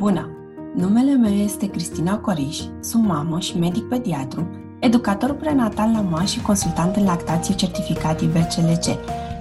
[0.00, 0.28] Bună!
[0.74, 6.40] Numele meu este Cristina Coriș, sunt mamă și medic pediatru, educator prenatal la MA și
[6.40, 8.86] consultant în lactație certificat IBCLC,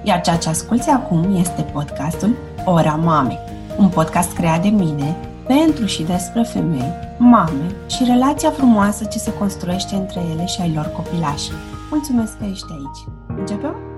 [0.04, 2.36] iar ceea ce asculți acum este podcastul
[2.66, 3.38] Ora Mamei,
[3.78, 5.16] un podcast creat de mine
[5.48, 10.73] pentru și despre femei, mame și relația frumoasă ce se construiește între ele și ai
[10.73, 11.52] lor copilași.
[11.89, 13.38] Mulțumesc că ești aici!
[13.39, 13.89] Începem?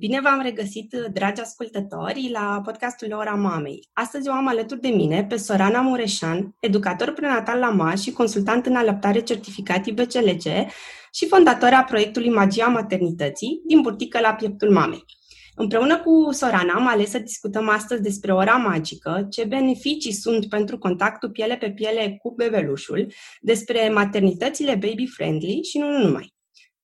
[0.00, 3.88] Bine v-am regăsit, dragi ascultători, la podcastul Ora Mamei.
[3.92, 8.66] Astăzi o am alături de mine pe Sorana Mureșan, educator prenatal la MA și consultant
[8.66, 10.42] în alăptare certificat IBCLG
[11.12, 15.04] și fondatora proiectului Magia Maternității, din burtică la pieptul mamei.
[15.54, 20.78] Împreună cu Sorana am ales să discutăm astăzi despre ora magică, ce beneficii sunt pentru
[20.78, 26.38] contactul piele pe piele cu bebelușul, despre maternitățile baby-friendly și nu numai.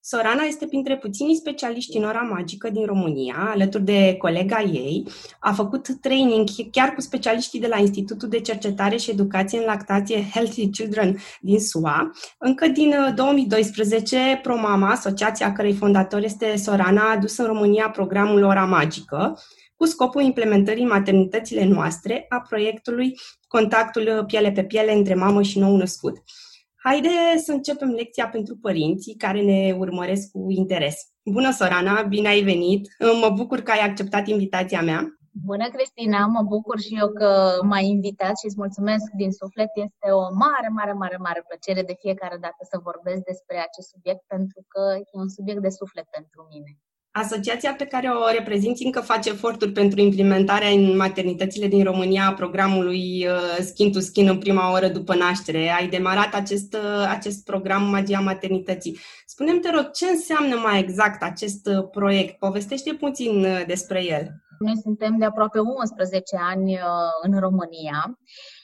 [0.09, 5.07] Sorana este printre puținii specialiști în ora magică din România, alături de colega ei.
[5.41, 10.29] A făcut training chiar cu specialiștii de la Institutul de Cercetare și Educație în Lactație
[10.33, 12.13] Healthy Children din SUA.
[12.39, 18.43] Încă din 2012, uh, ProMama, asociația cărei fondator este Sorana, a adus în România programul
[18.43, 19.39] Ora Magică,
[19.77, 23.15] cu scopul implementării maternitățile noastre a proiectului
[23.49, 26.17] Contactul piele pe piele între mamă și nou născut.
[26.89, 30.97] Haide să începem lecția pentru părinții care ne urmăresc cu interes.
[31.25, 32.83] Bună, Sorana, bine ai venit!
[33.23, 35.01] Mă bucur că ai acceptat invitația mea.
[35.45, 36.27] Bună, Cristina!
[36.27, 37.31] Mă bucur și eu că
[37.63, 39.71] m-ai invitat și îți mulțumesc din suflet.
[39.75, 44.23] Este o mare, mare, mare, mare plăcere de fiecare dată să vorbesc despre acest subiect
[44.35, 46.71] pentru că e un subiect de suflet pentru mine.
[47.19, 52.33] Asociația pe care o reprezinți încă face eforturi pentru implementarea în maternitățile din România a
[52.33, 55.75] programului uh, Skin to Skin în prima oră după naștere.
[55.79, 58.99] Ai demarat acest, uh, acest program Magia Maternității.
[59.27, 62.39] Spune-mi, te rog, ce înseamnă mai exact acest uh, proiect?
[62.39, 64.27] Povestește puțin despre el.
[64.59, 66.79] Noi suntem de aproape 11 ani
[67.23, 68.56] în România Uh,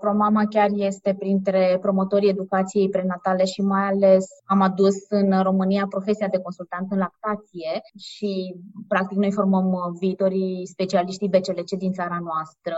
[0.00, 6.28] Promama chiar este printre promotorii educației prenatale și mai ales am adus în România profesia
[6.28, 8.54] de consultant în lactație și
[8.88, 12.76] practic noi formăm viitorii specialiști BCLC din țara noastră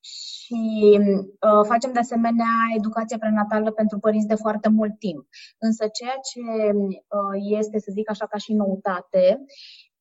[0.00, 5.26] și uh, facem de asemenea educație prenatală pentru părinți de foarte mult timp.
[5.58, 9.44] Însă ceea ce uh, este, să zic așa, ca și noutate,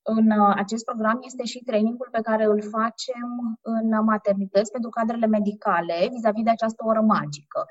[0.04, 5.26] în uh, acest program este și trainingul pe care îl facem în maternități pentru cadrele
[5.26, 7.66] medicale vis-a-vis de această oră magică.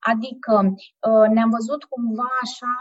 [0.00, 0.74] Adică
[1.10, 2.74] uh, ne-am văzut cumva așa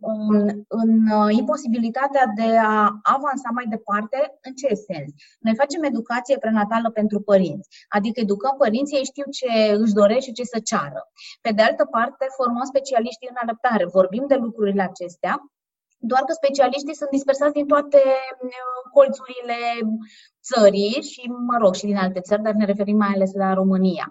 [0.00, 4.38] um, în uh, imposibilitatea de a avansa mai departe.
[4.42, 5.10] În ce sens?
[5.40, 10.32] Noi facem educație prenatală pentru părinți, adică educăm părinții, ei știu ce își doresc și
[10.32, 11.00] ce să ceară.
[11.40, 15.34] Pe de altă parte, formăm specialiștii în alăptare, vorbim de lucrurile acestea
[16.10, 18.02] doar că specialiștii sunt dispersați din toate
[18.42, 19.58] uh, colțurile
[20.48, 24.06] țării și, mă rog, și din alte țări, dar ne referim mai ales la România.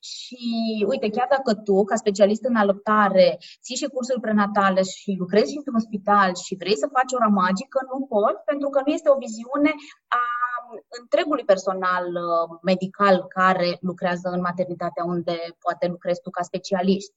[0.00, 0.44] Și
[0.88, 5.80] uite, chiar dacă tu, ca specialist în alăptare, ții și cursul prenatal și lucrezi într-un
[5.80, 9.72] spital și vrei să faci ora magică, nu poți, pentru că nu este o viziune
[10.08, 10.24] a
[11.00, 17.12] întregului personal uh, medical care lucrează în maternitatea unde poate lucrezi tu ca specialist.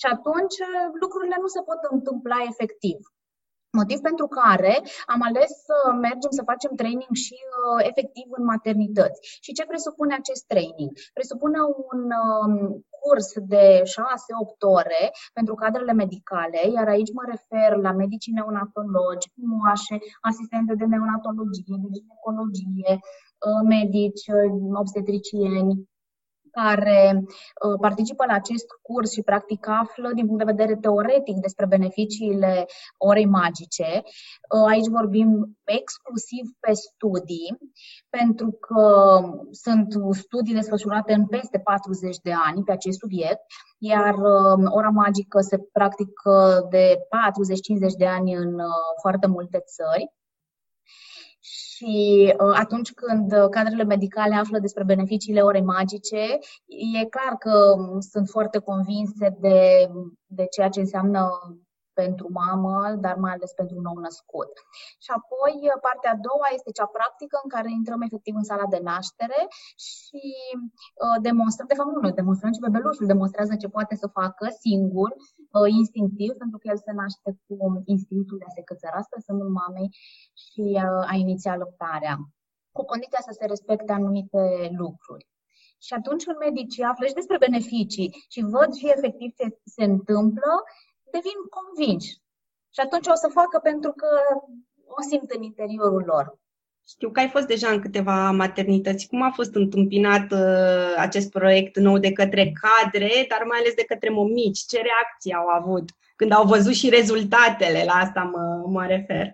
[0.00, 2.98] Și atunci uh, lucrurile nu se pot întâmpla efectiv.
[3.80, 4.74] Motiv pentru care
[5.14, 9.18] am ales să mergem să facem training și uh, efectiv în maternități.
[9.44, 10.90] Și ce presupune acest training?
[11.18, 11.58] Presupune
[11.90, 12.52] un um,
[13.00, 13.90] curs de 6-8
[14.80, 15.02] ore
[15.32, 21.88] pentru cadrele medicale, iar aici mă refer la medicii neonatologi, moașe, asistente de neonatologie, de
[21.96, 22.92] ginecologie,
[23.46, 25.72] uh, medici, uh, obstetricieni,
[26.50, 31.66] care uh, participă la acest curs și practic află din punct de vedere teoretic despre
[31.66, 32.66] beneficiile
[32.96, 34.02] orei magice.
[34.54, 37.58] Uh, aici vorbim exclusiv pe studii,
[38.08, 38.84] pentru că
[39.50, 43.42] sunt studii desfășurate în peste 40 de ani pe acest subiect,
[43.78, 46.98] iar uh, ora magică se practică de
[47.92, 48.60] 40-50 de ani în
[49.00, 50.16] foarte multe țări
[51.50, 56.38] și uh, atunci când uh, cadrele medicale află despre beneficiile orei magice,
[57.00, 59.88] e clar că um, sunt foarte convinse de,
[60.26, 61.28] de ceea ce înseamnă
[62.02, 64.52] pentru mamă, dar mai ales pentru un nou născut.
[65.04, 68.66] Și apoi, uh, partea a doua este cea practică, în care intrăm efectiv în sala
[68.74, 69.40] de naștere
[69.88, 70.24] și
[71.04, 75.10] uh, demonstrăm, de fapt nu noi demonstrăm, ci bebelușul demonstrează ce poate să facă singur,
[75.56, 77.54] uh, instinctiv, pentru că el se naște cu
[77.94, 79.88] instinctul de a se cățăra spre sânul mamei
[80.44, 82.14] și uh, a iniția luptarea,
[82.76, 84.42] cu condiția să se respecte anumite
[84.82, 85.24] lucruri.
[85.86, 90.52] Și atunci când medicii află și despre beneficii și văd și efectiv ce se întâmplă,
[91.16, 92.10] devin convinși.
[92.74, 94.08] Și atunci o să facă pentru că
[94.86, 96.38] o simt în interiorul lor.
[96.88, 99.06] Știu că ai fost deja în câteva maternități.
[99.06, 103.84] Cum a fost întâmpinat uh, acest proiect nou de către cadre, dar mai ales de
[103.84, 104.66] către momici?
[104.70, 107.84] Ce reacții au avut când au văzut și rezultatele?
[107.84, 109.26] La asta mă, mă refer.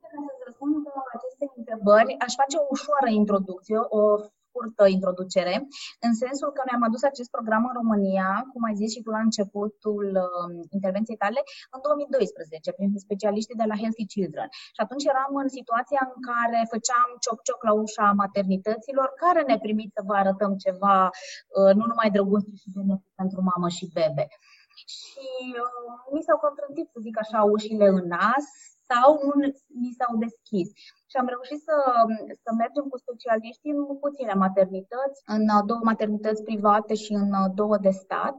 [0.00, 0.74] Ca să răspund
[1.14, 4.00] aceste întrebări, aș face o ușoară introducție, o
[4.56, 5.54] scurtă introducere,
[6.06, 9.10] în sensul că noi am adus acest program în România, cum ai zis și tu
[9.16, 11.40] la începutul uh, intervenției tale,
[11.74, 14.48] în 2012, prin specialiștii de la Healthy Children.
[14.76, 19.90] Și atunci eram în situația în care făceam cioc-cioc la ușa maternităților, care ne primit
[19.96, 20.98] să vă arătăm ceva,
[21.58, 22.68] uh, nu numai drăguț, și
[23.20, 24.26] pentru mamă și bebe.
[24.96, 25.28] Și
[25.64, 28.48] uh, mi s-au contrântit, să zic așa, ușile în nas,
[28.90, 29.34] sau nu
[29.82, 30.68] ni s-au deschis.
[31.10, 31.76] Și am reușit să,
[32.44, 37.48] să mergem cu specialiștii în puține maternități, în uh, două maternități private și în uh,
[37.60, 38.36] două de stat.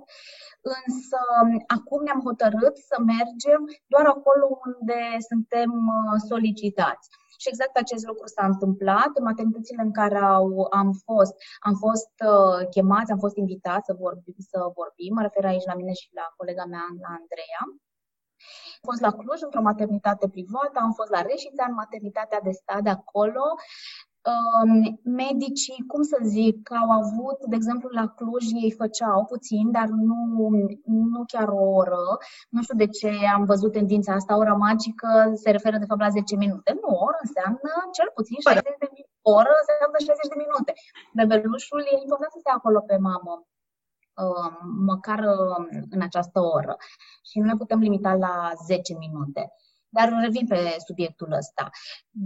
[0.76, 1.20] Însă
[1.78, 3.62] acum ne-am hotărât să mergem
[3.94, 5.00] doar acolo unde
[5.30, 7.08] suntem uh, solicitați.
[7.42, 9.12] Și exact acest lucru s-a întâmplat.
[9.14, 11.36] În maternitățile în care au, am fost,
[11.68, 15.12] am fost uh, chemați, am fost invitați să vorbim, să vorbim.
[15.14, 17.62] Mă refer aici la mine și la colega mea, la Andreea.
[18.80, 22.82] Am fost la Cluj într-o maternitate privată, am fost la Reșița în maternitatea de stat
[22.82, 23.44] de acolo.
[24.34, 29.88] Um, medicii, cum să zic, au avut, de exemplu, la Cluj ei făceau puțin, dar
[30.10, 30.20] nu,
[30.86, 32.04] nu chiar o oră.
[32.50, 36.10] Nu știu de ce am văzut tendința asta, ora magică se referă de fapt la
[36.10, 36.70] 10 minute.
[36.82, 39.12] Nu, o oră înseamnă cel puțin 60 de minute.
[39.30, 40.72] O oră înseamnă 60 de minute.
[41.18, 43.57] Bebelușul e important să stea acolo pe mamă Uh,
[44.86, 46.78] măcar uh, în această oră.
[47.30, 49.52] Și nu ne putem limita la 10 minute.
[49.90, 51.70] Dar revin pe subiectul ăsta.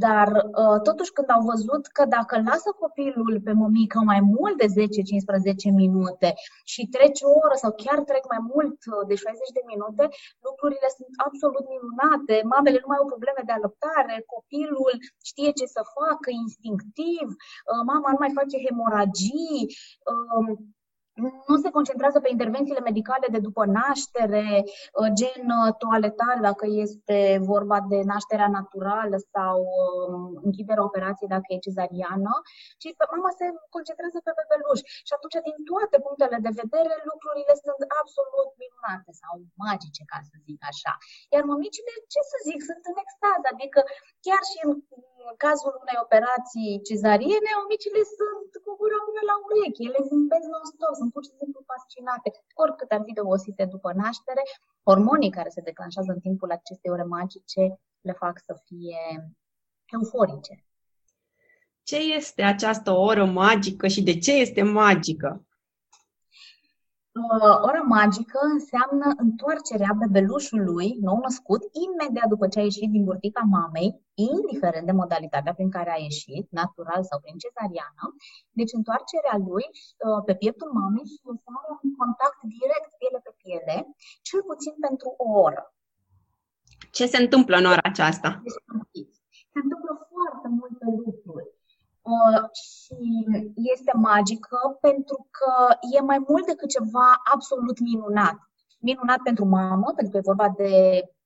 [0.06, 0.28] Dar
[0.62, 4.68] uh, totuși când au văzut că dacă lasă copilul pe mămică mai mult de
[5.70, 6.30] 10-15 minute
[6.72, 8.78] și trece o oră sau chiar trec mai mult
[9.10, 10.04] de 60 de minute,
[10.48, 12.36] lucrurile sunt absolut minunate.
[12.54, 14.94] Mamele nu mai au probleme de alăptare, copilul
[15.30, 17.26] știe ce să facă instinctiv,
[17.92, 19.62] mama nu mai face hemoragii,
[21.48, 24.48] nu se concentrează pe intervențiile medicale de după naștere,
[25.00, 27.18] uh, gen uh, toaletare, dacă este
[27.52, 32.34] vorba de nașterea naturală sau um, închiderea operației dacă e cezariană,
[32.82, 34.80] ci mama se concentrează pe bebeluș.
[35.08, 39.34] Și atunci, din toate punctele de vedere, lucrurile sunt absolut minunate sau
[39.64, 40.94] magice, ca să zic așa.
[41.34, 43.80] Iar mămicile, ce să zic, sunt în extaz, adică
[44.26, 44.72] chiar și în
[45.46, 50.94] cazul unei operații cezariene, omicile sunt cu gura până la urechi, ele sunt bez non-stop,
[51.00, 52.30] sunt pur și simplu fascinate,
[52.64, 54.44] oricât ar fi de obosite după naștere,
[54.88, 57.64] hormonii care se declanșează în timpul acestei ore magice
[58.08, 59.02] le fac să fie
[59.96, 60.54] euforice.
[61.84, 65.30] Ce este această oră magică și de ce este magică?
[67.20, 73.44] Uh, ora magică înseamnă întoarcerea bebelușului nou născut imediat după ce a ieșit din burtica
[73.58, 73.90] mamei,
[74.32, 78.04] indiferent de modalitatea prin care a ieșit, natural sau prin cezariană.
[78.60, 83.76] Deci întoarcerea lui uh, pe pieptul mamei și lăsarea în contact direct piele pe piele,
[84.28, 85.64] cel puțin pentru o oră.
[86.98, 88.30] Ce se întâmplă în ora aceasta?
[89.54, 91.48] Se întâmplă foarte multe lucruri.
[92.12, 92.98] Uh, și
[93.74, 95.54] este magică pentru că
[95.96, 98.38] e mai mult decât ceva absolut minunat.
[98.90, 100.72] Minunat pentru mamă, pentru că e vorba de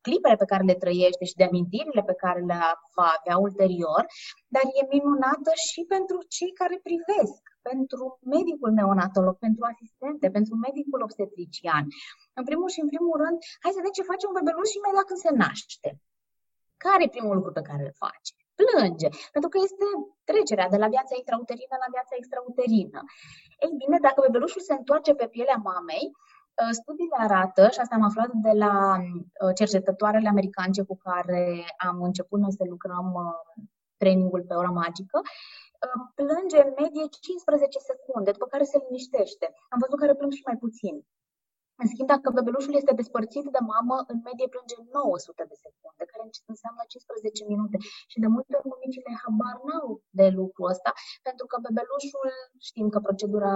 [0.05, 2.59] clipele pe care le trăiește și de amintirile pe care le
[2.97, 4.03] va avea ulterior,
[4.53, 8.03] dar e minunată și pentru cei care privesc, pentru
[8.35, 11.85] medicul neonatolog, pentru asistente, pentru medicul obstetrician.
[12.39, 15.21] În primul și în primul rând, hai să vedem ce face un bebeluș imediat când
[15.25, 15.89] se naște.
[16.85, 18.35] Care e primul lucru pe care îl face?
[18.59, 19.85] Plânge, pentru că este
[20.29, 22.99] trecerea de la viața intrauterină la viața extrauterină.
[23.63, 28.07] Ei bine, dacă bebelușul se întoarce pe pielea mamei, uh, studiile arată, și asta am
[28.09, 31.45] aflat de la uh, cercetătoarele americane cu care
[31.87, 33.63] am început noi să lucrăm uh,
[34.01, 35.17] trainingul pe ora magică,
[36.15, 39.45] plânge în medie 15 secunde, după care se liniștește.
[39.69, 40.95] Am văzut care plâng și mai puțin.
[41.81, 46.23] În schimb, dacă bebelușul este despărțit de mamă, în medie plânge 900 de secunde, care
[46.53, 47.77] înseamnă 15 minute.
[48.11, 49.87] Și de multe ori mumicile habar n-au
[50.19, 50.91] de lucru ăsta,
[51.27, 52.29] pentru că bebelușul,
[52.67, 53.55] știm că procedura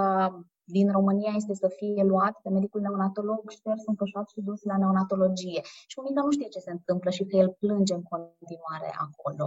[0.76, 5.60] din România este să fie luat de medicul neonatolog, șters, împășat și dus la neonatologie.
[5.90, 9.46] Și unica nu știe ce se întâmplă și că el plânge în continuare acolo.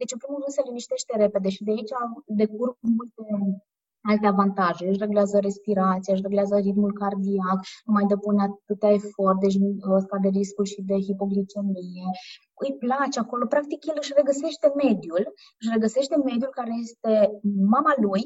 [0.00, 1.94] Deci, în primul rând, se liniștește repede și de aici
[2.42, 3.22] decurg multe
[4.02, 4.88] alte avantaje.
[4.88, 10.28] Își reglează respirația, își reglează ritmul cardiac, nu mai depune atâta efort, deci uh, scade
[10.28, 12.08] riscul și de hipoglicemie.
[12.64, 15.24] Îi place acolo, practic el își regăsește mediul,
[15.60, 17.12] își regăsește mediul care este
[17.74, 18.22] mama lui,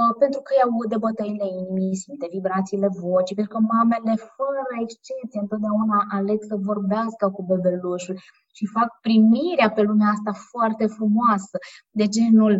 [0.00, 5.40] uh, pentru că îi aude bătăile inimii, simte vibrațiile vocii, pentru că mamele, fără excepție,
[5.40, 8.16] întotdeauna aleg să vorbească cu bebelușul
[8.56, 11.56] și fac primirea pe lumea asta foarte frumoasă,
[11.98, 12.54] de genul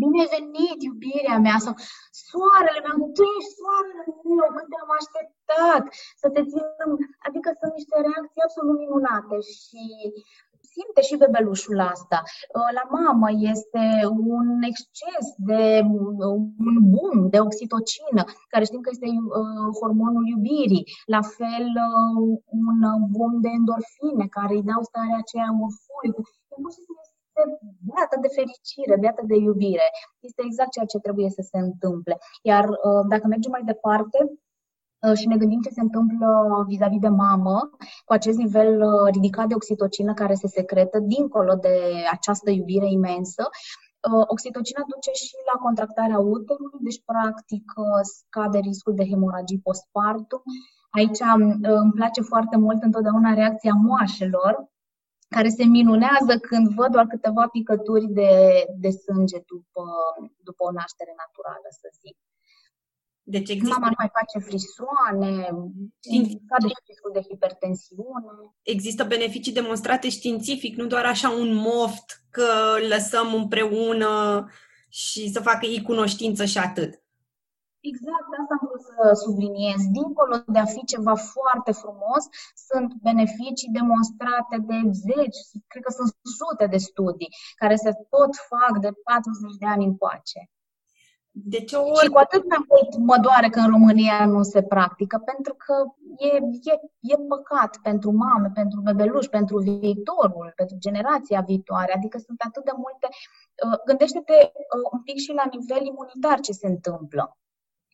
[0.00, 1.74] Bine venit, iubirea mea, sau
[2.28, 4.02] soarele meu, tu ești soarele
[4.38, 5.82] meu, cât te-am așteptat,
[6.20, 6.64] să te țin,
[7.26, 9.82] adică sunt niște reacții absolut minunate și
[10.72, 12.18] simte și bebelușul asta.
[12.24, 13.84] Uh, la mamă este
[14.34, 15.62] un exces de
[16.66, 20.84] un boom de oxitocină, care știm că este uh, hormonul iubirii.
[21.14, 22.16] La fel, uh,
[22.60, 22.78] un
[23.14, 26.20] boom de endorfine, care îi dau starea aceea euforică.
[26.62, 27.07] Pur și simplu
[27.38, 27.58] este
[27.90, 29.86] beată de fericire, beată de iubire.
[30.28, 32.14] Este exact ceea ce trebuie să se întâmple.
[32.42, 32.64] Iar
[33.12, 34.18] dacă mergem mai departe,
[35.06, 36.28] Uh, și ne gândim ce se întâmplă
[36.66, 37.70] vis-a-vis de mamă,
[38.04, 41.78] cu acest nivel uh, ridicat de oxitocină care se secretă dincolo de
[42.10, 43.48] această iubire imensă,
[44.12, 50.42] uh, oxitocina duce și la contractarea uterului, deci practic scade riscul de hemoragii postpartum.
[50.90, 51.18] Aici
[51.62, 54.68] îmi place foarte mult întotdeauna reacția moașelor,
[55.28, 58.32] care se minunează când văd doar câteva picături de,
[58.78, 59.84] de sânge după,
[60.48, 62.16] după o naștere naturală, să zic.
[63.22, 63.74] Deci există...
[63.78, 65.32] Mama nu mai face frisoane,
[66.44, 68.32] scade și riscul de hipertensiune.
[68.62, 72.50] Există beneficii demonstrate științific, nu doar așa un moft că
[72.88, 74.10] lăsăm împreună
[74.88, 76.92] și să facă ei cunoștință și atât.
[77.80, 78.67] Exact, asta am vrut să
[79.22, 79.80] subliniez.
[79.98, 82.22] Dincolo de a fi ceva foarte frumos,
[82.68, 88.78] sunt beneficii demonstrate de zeci, cred că sunt sute de studii, care se tot fac
[88.78, 90.40] de 40 de ani încoace.
[91.44, 91.98] De ce ori...
[91.98, 95.74] Și cu atât mai mult mă doare că în România nu se practică, pentru că
[96.18, 96.30] e,
[96.72, 101.92] e, e păcat pentru mame, pentru bebeluși, pentru viitorul, pentru generația viitoare.
[101.94, 103.06] Adică sunt atât de multe.
[103.66, 107.36] Uh, gândește-te uh, un pic și la nivel imunitar ce se întâmplă.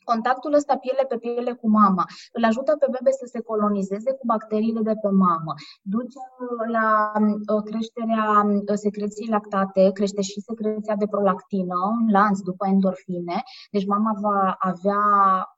[0.05, 4.25] Contactul ăsta piele pe piele cu mama îl ajută pe bebe să se colonizeze cu
[4.27, 6.19] bacteriile de pe mamă, duce
[6.77, 13.43] la uh, creșterea uh, secreției lactate, crește și secreția de prolactină, un lanț după endorfine,
[13.71, 15.03] deci mama va avea
[15.37, 15.54] uh,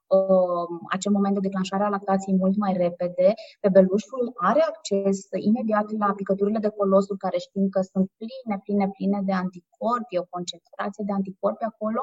[0.89, 6.59] acel moment de declanșare a lactației mult mai repede, bebelușul are acces imediat la picăturile
[6.59, 11.63] de colosuri care știm că sunt pline, pline, pline de anticorpi, o concentrație de anticorpi
[11.63, 12.01] acolo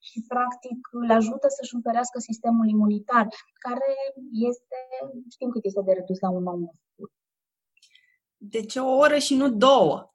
[0.00, 3.26] și practic îl ajută să-și întărească sistemul imunitar,
[3.64, 3.90] care
[4.48, 4.78] este,
[5.30, 6.60] știm cât este de redus la un om
[8.36, 10.12] Deci o oră și nu două.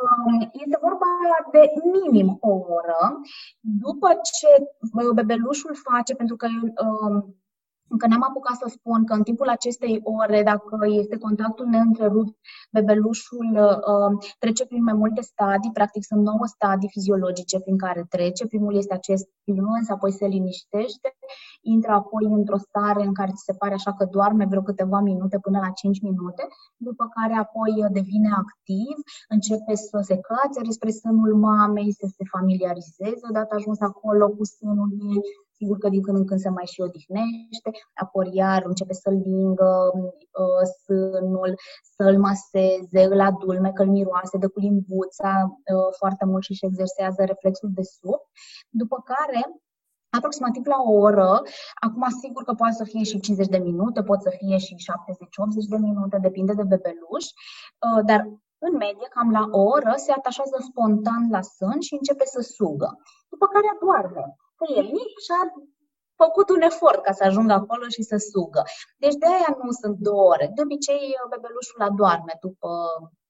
[0.00, 1.06] Um, este vorba
[1.52, 3.20] de minim o oră.
[3.60, 4.48] După ce
[5.14, 6.46] bebelușul face, pentru că
[6.84, 7.36] um,
[7.88, 12.36] încă n-am apucat să spun că în timpul acestei ore, dacă este contactul neîntrerupt,
[12.72, 18.46] bebelușul uh, trece prin mai multe stadii, practic sunt nouă stadii fiziologice prin care trece.
[18.46, 21.08] Primul este acest plâns, apoi se liniștește,
[21.60, 25.38] intră apoi într-o stare în care ți se pare așa că doarme vreo câteva minute
[25.38, 26.42] până la 5 minute,
[26.76, 28.96] după care apoi devine activ,
[29.28, 34.90] începe să se cațe spre sânul mamei, să se familiarizeze odată ajuns acolo cu sânul
[35.14, 35.22] ei,
[35.58, 39.90] Sigur că din când în când se mai și odihnește, apoi iar începe să-l lingă
[39.94, 41.52] uh, sânul,
[41.96, 46.64] să-l maseze, îl adulme, că îl miroase, de cu limbuța uh, foarte mult și își
[46.64, 48.20] exersează reflexul de sub.
[48.68, 49.40] După care,
[50.16, 51.42] aproximativ la o oră,
[51.86, 54.76] acum sigur că poate să fie și 50 de minute, pot să fie și 70-80
[55.68, 57.24] de minute, depinde de bebeluș,
[57.84, 58.20] uh, dar
[58.66, 62.88] în medie, cam la o oră, se atașează spontan la sân și începe să sugă.
[63.28, 65.42] După care adorme că e mic și a
[66.22, 68.62] făcut un efort ca să ajungă acolo și să sugă.
[69.04, 70.46] Deci de aia nu sunt două ore.
[70.54, 72.70] De obicei, bebelușul adorme după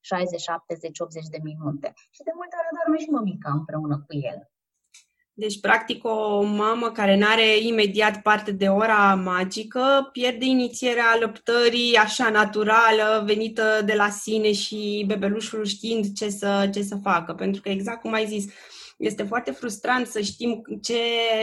[0.01, 1.89] 60, 70, 80 de minute.
[2.15, 4.39] Și de multe ori adorme și mămica împreună cu el.
[5.43, 11.97] Deci, practic, o mamă care nu are imediat parte de ora magică pierde inițierea alăptării
[11.97, 17.35] așa naturală, venită de la sine și bebelușul știind ce să, ce să facă.
[17.35, 18.45] Pentru că, exact cum ai zis,
[18.99, 21.01] este foarte frustrant să știm ce,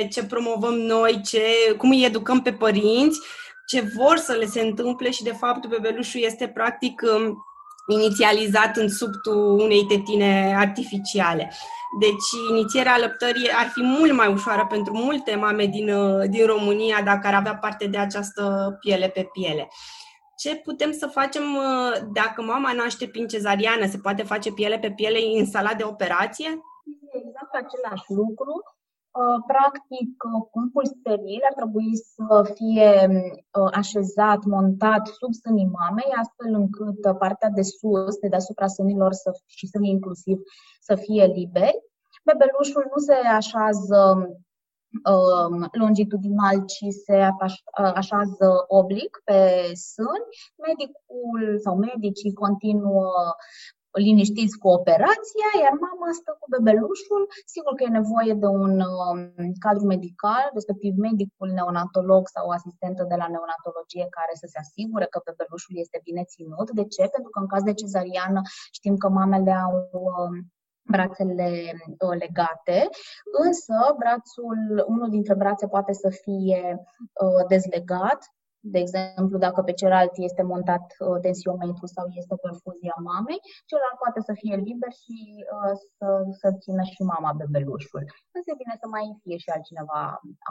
[0.10, 1.42] ce promovăm noi, ce,
[1.78, 3.20] cum îi educăm pe părinți,
[3.68, 7.46] ce vor să le se întâmple și, de fapt, bebelușul este practic um,
[7.88, 11.52] inițializat în subtul unei tetine artificiale.
[12.00, 17.02] Deci, inițierea alăptării ar fi mult mai ușoară pentru multe mame din, uh, din România
[17.02, 19.68] dacă ar avea parte de această piele pe piele.
[20.38, 23.88] Ce putem să facem uh, dacă mama naște prin cezariană?
[23.88, 26.62] Se poate face piele pe piele în sala de operație?
[27.56, 28.54] Exact același lucru.
[29.22, 32.92] Uh, practic, uh, cumpul steril ar trebui să fie
[33.60, 39.32] uh, așezat, montat sub sânii mamei, astfel încât partea de sus, de deasupra sânilor să,
[39.46, 40.38] și sânii inclusiv,
[40.80, 41.84] să fie liberi.
[42.26, 44.00] Bebelușul nu se așează
[45.14, 47.30] um, longitudinal, ci se
[47.94, 50.28] așează oblic pe sâni,
[50.68, 53.12] medicul sau medicii continuă
[54.04, 57.24] liniștiți cu operația, iar mama stă cu bebelușul.
[57.54, 59.20] Sigur că e nevoie de un um,
[59.66, 65.18] cadru medical, respectiv medicul neonatolog sau asistentă de la neonatologie care să se asigure că
[65.26, 66.68] bebelușul este bine ținut.
[66.80, 67.04] De ce?
[67.16, 68.42] Pentru că în caz de cezariană
[68.78, 70.34] știm că mamele au um,
[70.94, 71.50] brațele
[72.06, 72.80] uh, legate,
[73.44, 74.60] însă brațul,
[74.94, 76.62] unul dintre brațe poate să fie
[77.24, 78.20] uh, dezlegat
[78.74, 84.20] de exemplu, dacă pe celălalt este montat uh, tensiometru sau este perfuzia mamei, celălalt poate
[84.28, 85.18] să fie liber și
[85.56, 86.08] uh, să,
[86.42, 88.04] să țină și mama bebelușul.
[88.36, 90.02] Însă e bine să mai fie și altcineva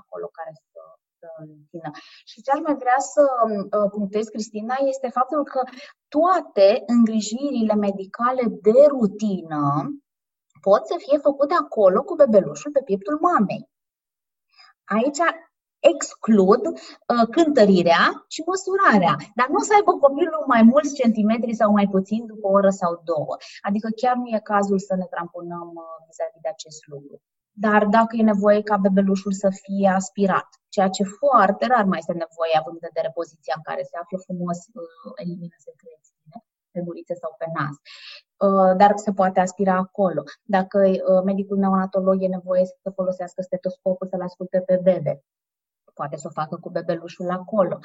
[0.01, 0.81] acolo care să,
[1.19, 1.29] să
[1.71, 1.91] țină.
[2.31, 5.61] Și ce aș mai vrea să uh, punctez, Cristina, este faptul că
[6.17, 9.65] toate îngrijirile medicale de rutină
[10.67, 13.63] pot să fie făcute acolo cu bebelușul pe pieptul mamei.
[14.97, 15.23] Aici
[15.93, 18.03] exclud uh, cântărirea
[18.35, 22.55] și măsurarea, dar nu să aibă copilul mai mulți centimetri sau mai puțin după o
[22.59, 23.33] oră sau două.
[23.69, 27.15] Adică chiar nu e cazul să ne cramponăm uh, vis-a-vis de acest lucru.
[27.67, 32.17] Dar dacă e nevoie ca bebelușul să fie aspirat, ceea ce foarte rar mai este
[32.25, 36.37] nevoie având în vedere poziția în care se află frumos, uh, elimină secrețiile
[36.75, 37.75] pe guriță sau pe nas.
[38.45, 40.23] Uh, dar se poate aspira acolo.
[40.57, 45.15] Dacă uh, medicul neonatolog e nevoie să folosească stetoscopul să-l asculte pe bebe,
[45.95, 47.79] poate să o facă cu bebelușul acolo.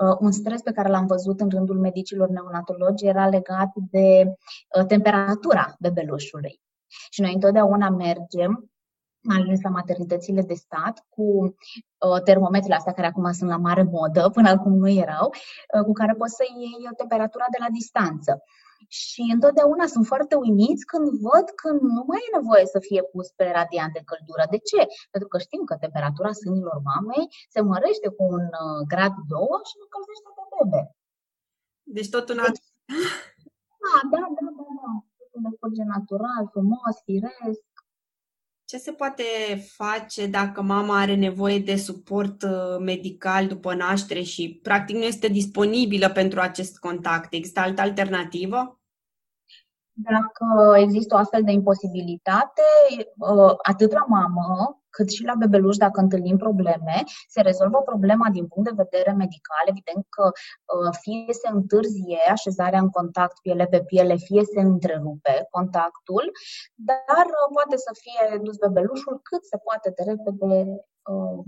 [0.00, 4.34] Uh, un stres pe care l-am văzut în rândul medicilor neonatologi era legat de
[4.78, 6.60] uh, temperatura bebelușului.
[7.10, 8.70] Și noi întotdeauna mergem
[9.26, 13.82] mai ales la maternitățile de stat, cu uh, termometrele astea care acum sunt la mare
[13.82, 15.30] modă, până acum nu erau,
[15.74, 18.42] uh, cu care poți să iei temperatura de la distanță.
[18.88, 23.26] Și întotdeauna sunt foarte uimiți când văd că nu mai e nevoie să fie pus
[23.38, 24.44] pe radiant de căldură.
[24.54, 24.80] De ce?
[25.12, 29.74] Pentru că știm că temperatura sânilor mamei se mărește cu un uh, grad 2 și
[29.78, 30.82] nu încălzește pe bebe.
[31.96, 32.64] Deci tot un deci,
[33.86, 34.90] Da, da, da, da, da.
[35.36, 37.64] Un decurge natural, frumos, firesc.
[38.64, 39.22] Ce se poate
[39.76, 45.28] face dacă mama are nevoie de suport uh, medical după naștere și practic nu este
[45.28, 47.32] disponibilă pentru acest contact?
[47.32, 48.75] Există altă alternativă?
[49.98, 52.62] Dacă există o astfel de imposibilitate,
[53.18, 56.96] uh, atât la mamă, cât și la bebeluș, dacă întâlnim probleme,
[57.28, 59.64] se rezolvă problema din punct de vedere medical.
[59.66, 65.46] Evident că uh, fie se întârzie așezarea în contact piele pe piele, fie se întrerupe
[65.50, 66.24] contactul,
[66.74, 70.50] dar uh, poate să fie dus bebelușul cât se poate de repede
[71.12, 71.38] uh,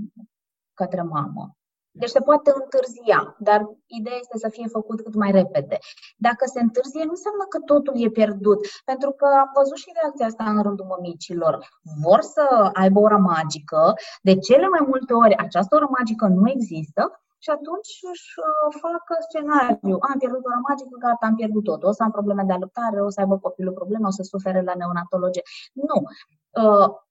[0.75, 1.45] către mamă.
[1.91, 5.79] Deci se poate întârzia, dar ideea este să fie făcut cât mai repede.
[6.17, 10.27] Dacă se întârzie, nu înseamnă că totul e pierdut, pentru că am văzut și reacția
[10.27, 11.69] asta în rândul mămicilor.
[12.05, 17.03] Vor să aibă ora magică, de cele mai multe ori această oră magică nu există
[17.39, 19.97] și atunci își uh, fac scenariu.
[20.11, 21.83] Am pierdut ora magică, gata, am pierdut tot.
[21.83, 24.75] O să am probleme de alăptare, o să aibă copilul probleme, o să sufere la
[24.77, 25.43] neonatologie.
[25.73, 25.99] Nu.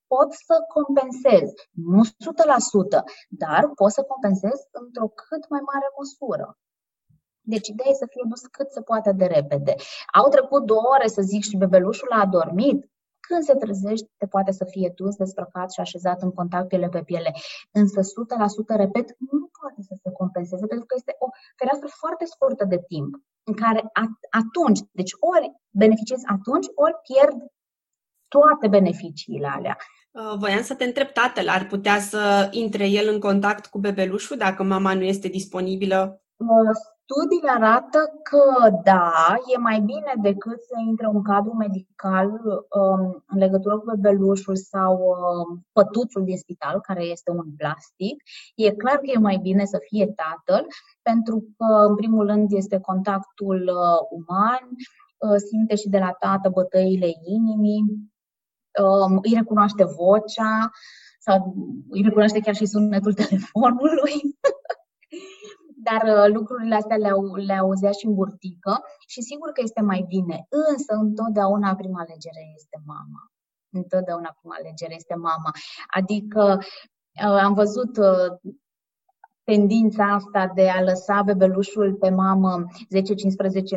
[0.07, 2.09] Uh, pot să compensez, nu 100%,
[3.29, 6.57] dar pot să compensez într-o cât mai mare măsură.
[7.41, 9.75] Deci ideea e să fie dus cât se poate de repede.
[10.13, 12.89] Au trecut două ore, să zic, și bebelușul a adormit,
[13.27, 17.31] când se trezește, poate să fie dus, desprăcat și așezat în contact piele pe piele.
[17.71, 18.03] Însă 100%,
[18.75, 23.15] repet, nu poate să se compenseze, pentru că este o fereastră foarte scurtă de timp,
[23.43, 23.91] în care
[24.29, 27.37] atunci, deci ori beneficiez atunci, ori pierd
[28.27, 29.77] toate beneficiile alea.
[30.11, 34.37] Uh, voiam să te întreb, tatăl ar putea să intre el în contact cu bebelușul
[34.37, 36.21] dacă mama nu este disponibilă?
[36.35, 36.75] Uh,
[37.07, 43.37] studiile arată că da, e mai bine decât să intre un cadru medical um, în
[43.37, 48.23] legătură cu bebelușul sau um, pătuțul din spital, care este un plastic.
[48.55, 50.65] E clar că e mai bine să fie tatăl,
[51.01, 54.63] pentru că, în primul rând, este contactul uh, uman,
[55.17, 58.11] uh, simte și de la tată bătăile inimii, um,
[59.23, 60.71] îi recunoaște vocea
[61.19, 61.55] sau
[61.89, 64.15] îi recunoaște chiar și sunetul telefonului.
[65.87, 67.09] Dar uh, lucrurile astea le,
[67.45, 70.45] le auzea și în burtică și sigur că este mai bine.
[70.49, 73.21] Însă, întotdeauna prima alegere este mama.
[73.69, 75.51] Întotdeauna prima alegere este mama.
[75.87, 76.59] Adică
[77.23, 78.53] uh, am văzut uh,
[79.43, 82.65] tendința asta de a lăsa bebelușul pe mamă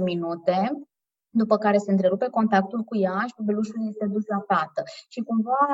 [0.00, 0.70] 10-15 minute
[1.30, 4.82] după care se întrerupe contactul cu ea și bebelușul este dus la tată.
[5.08, 5.66] Și cumva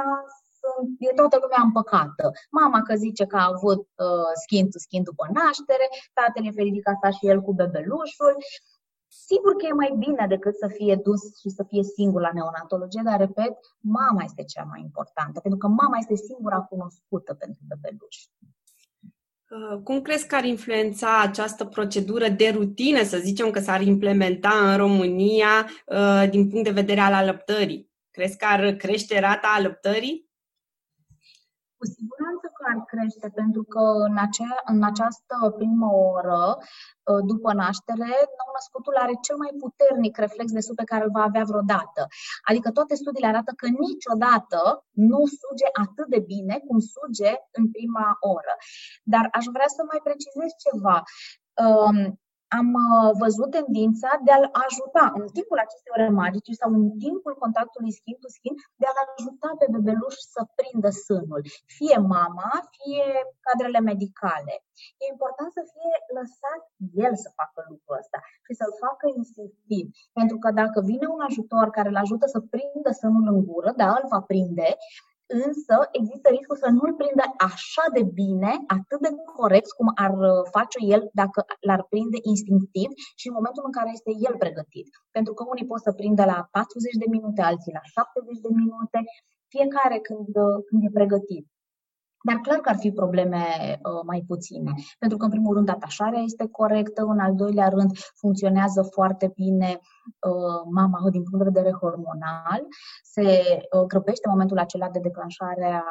[0.61, 2.25] sunt, e toată lumea împăcată.
[2.51, 5.87] Mama că zice că a avut uh, skin to skin după naștere,
[6.19, 8.35] tatăl e fericit că a stat și el cu bebelușul.
[9.29, 13.03] Sigur că e mai bine decât să fie dus și să fie singur la neonatologie,
[13.05, 18.17] dar, repet, mama este cea mai importantă, pentru că mama este singura cunoscută pentru bebeluș.
[19.51, 24.71] Uh, cum crezi că ar influența această procedură de rutină, să zicem că s-ar implementa
[24.71, 27.91] în România uh, din punct de vedere al alăptării?
[28.11, 30.31] Crezi că ar crește rata alăptării?
[31.77, 32.36] Cu siguranță că
[32.73, 36.45] ar crește, pentru că în, acea, în această primă oră,
[37.11, 41.25] ă, după naștere, nou-născutul are cel mai puternic reflex de sub pe care îl va
[41.27, 42.03] avea vreodată.
[42.49, 44.61] Adică toate studiile arată că niciodată
[45.11, 48.55] nu suge atât de bine cum suge în prima oră.
[49.13, 50.97] Dar aș vrea să mai precizez ceva
[52.61, 57.35] am uh, văzut tendința de a-l ajuta în timpul acestei ore magice sau în timpul
[57.45, 61.43] contactului skin to skin, de a-l ajuta pe bebeluș să prindă sânul.
[61.77, 63.09] Fie mama, fie
[63.47, 64.55] cadrele medicale.
[65.03, 66.63] E important să fie lăsat
[67.05, 69.85] el să facă lucrul ăsta și să-l facă instinctiv.
[70.19, 73.89] Pentru că dacă vine un ajutor care îl ajută să prindă sânul în gură, da,
[73.99, 74.69] îl va prinde,
[75.45, 80.43] însă există riscul să nu-l prindă așa de bine, atât de corect cum ar uh,
[80.57, 82.89] face el dacă l-ar prinde instinctiv
[83.21, 84.89] și în momentul în care este el pregătit.
[85.17, 88.99] Pentru că unii pot să prindă la 40 de minute, alții la 70 de minute,
[89.55, 91.45] fiecare când, uh, când e pregătit.
[92.29, 93.43] Dar clar că ar fi probleme
[93.83, 97.91] uh, mai puține, pentru că, în primul rând, atașarea este corectă, în al doilea rând,
[98.23, 99.71] funcționează foarte bine
[100.31, 102.63] uh, mama din punct de vedere hormonal,
[103.03, 105.85] se uh, grăbește în momentul acela de declanșare a,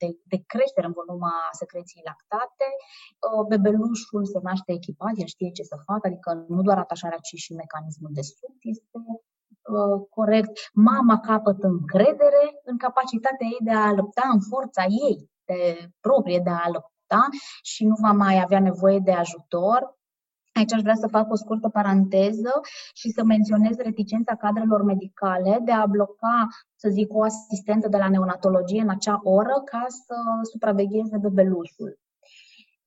[0.00, 5.50] de, de creștere în volum a secreției lactate, uh, bebelușul se naște echipat, el știe
[5.50, 10.54] ce să facă, adică nu doar atașarea, ci și mecanismul de sub este uh, corect.
[10.74, 15.18] Mama capătă încredere în capacitatea ei de a lupta în forța ei
[15.50, 17.28] este proprie de a lupta
[17.62, 19.98] și nu va mai avea nevoie de ajutor.
[20.52, 22.60] Aici aș vrea să fac o scurtă paranteză
[22.94, 28.08] și să menționez reticența cadrelor medicale de a bloca, să zic, o asistentă de la
[28.08, 30.14] neonatologie în acea oră ca să
[30.50, 31.98] supravegheze bebelușul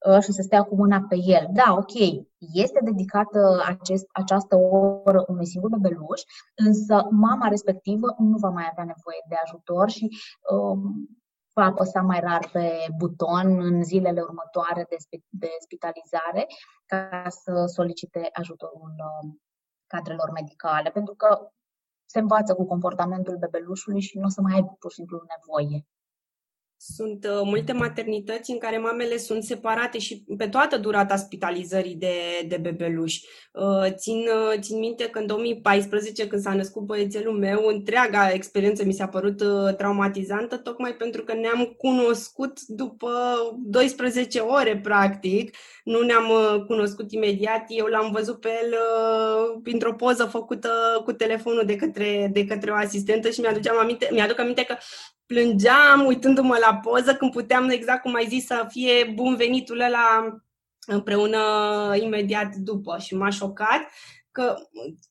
[0.09, 1.47] uh, și să stea cu mâna pe el.
[1.53, 1.93] Da, ok,
[2.53, 4.55] este dedicată acest, această
[5.05, 6.21] oră unui singur bebeluș,
[6.55, 10.09] însă mama respectivă nu va mai avea nevoie de ajutor și
[10.49, 11.07] um,
[11.53, 14.95] va apăsa mai rar pe buton în zilele următoare de,
[15.29, 16.47] de spitalizare
[16.85, 19.41] ca să solicite ajutorul um,
[19.87, 21.51] cadrelor medicale, pentru că
[22.05, 25.85] se învață cu comportamentul bebelușului și nu o să mai aibă pur și simplu nevoie.
[26.85, 32.15] Sunt uh, multe maternități în care mamele sunt separate și pe toată durata spitalizării de,
[32.47, 33.25] de bebeluși.
[33.51, 38.85] Uh, țin, uh, țin minte că în 2014, când s-a născut băiețelul meu, întreaga experiență
[38.85, 43.09] mi s-a părut uh, traumatizantă, tocmai pentru că ne-am cunoscut după
[43.65, 45.55] 12 ore, practic.
[45.83, 47.65] Nu ne-am uh, cunoscut imediat.
[47.67, 50.69] Eu l-am văzut pe el uh, printr-o poză făcută
[51.03, 54.75] cu telefonul de către, de către o asistentă și mi-aduceam aminte, mi-aduc aminte că
[55.33, 60.37] plângeam uitându-mă la poză când puteam, exact cum ai zis, să fie bun venitul ăla
[60.85, 61.39] împreună
[62.01, 63.81] imediat după și m-a șocat
[64.31, 64.55] că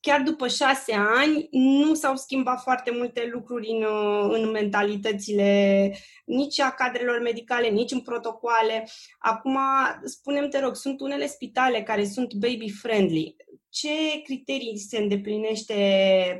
[0.01, 3.85] chiar după șase ani nu s-au schimbat foarte multe lucruri în,
[4.31, 5.93] în mentalitățile
[6.25, 8.89] nici a cadrelor medicale, nici în protocoale.
[9.19, 9.59] Acum,
[10.05, 13.37] spunem te rog, sunt unele spitale care sunt baby-friendly.
[13.69, 15.75] Ce criterii se îndeplinește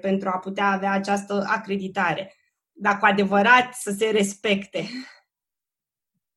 [0.01, 2.37] pentru a putea avea această acreditare?
[2.83, 4.79] Dacă cu adevărat să se respecte.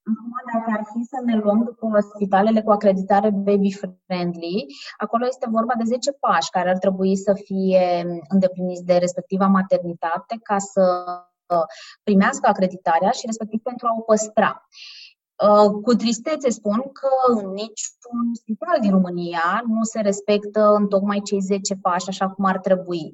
[0.09, 4.65] Acum, dacă ar fi să ne luăm după spitalele cu acreditare baby-friendly,
[4.97, 10.39] acolo este vorba de 10 pași care ar trebui să fie îndepliniți de respectiva maternitate
[10.43, 10.83] ca să
[11.45, 11.65] uh,
[12.03, 14.67] primească acreditarea și respectiv pentru a o păstra.
[15.43, 21.21] Uh, cu tristețe spun că în niciun spital din România nu se respectă în tocmai
[21.21, 23.11] cei 10 pași așa cum ar trebui.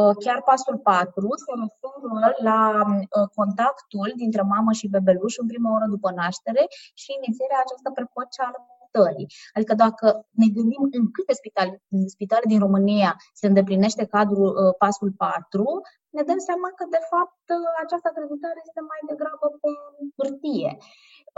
[0.00, 5.74] Uh, chiar pasul 4 se referă la uh, contactul dintre mamă și bebeluș în prima
[5.76, 6.64] oră după naștere
[7.00, 9.26] și inițierea aceasta precoce a lăptării.
[9.56, 10.06] Adică dacă
[10.40, 11.82] ne gândim în câte spitale,
[12.14, 15.80] spitale din România se îndeplinește cadrul uh, pasul 4,
[16.16, 17.44] ne dăm seama că, de fapt,
[17.84, 19.70] această acreditare este mai degrabă pe
[20.16, 20.70] hârtie.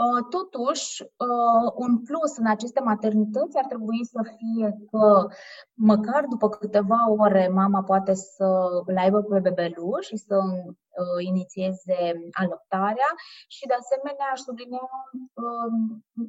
[0.05, 5.27] Uh, totuși, uh, un plus în aceste maternități ar trebui să fie că
[5.73, 8.47] măcar după câteva ore mama poate să
[8.85, 11.97] îl aibă pe bebeluș și să uh, inițieze
[12.31, 13.09] alăptarea
[13.47, 14.89] și de asemenea aș sublinia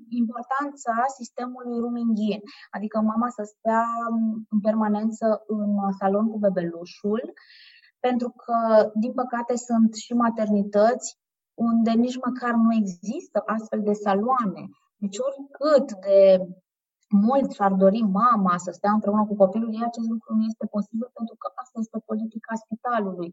[0.09, 3.85] importanța sistemului rooming in, adică mama să stea
[4.49, 7.33] în permanență în salon cu bebelușul,
[8.01, 11.19] pentru că, din păcate, sunt și maternități
[11.59, 14.63] unde nici măcar nu există astfel de saloane.
[14.97, 16.21] Deci oricât de
[17.09, 21.11] mulți și-ar dori mama să stea împreună cu copilul ei, acest lucru nu este posibil
[21.13, 23.31] pentru că asta este politica spitalului.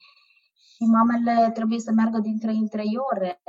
[0.74, 3.42] Și mamele trebuie să meargă din 3 în 3 ore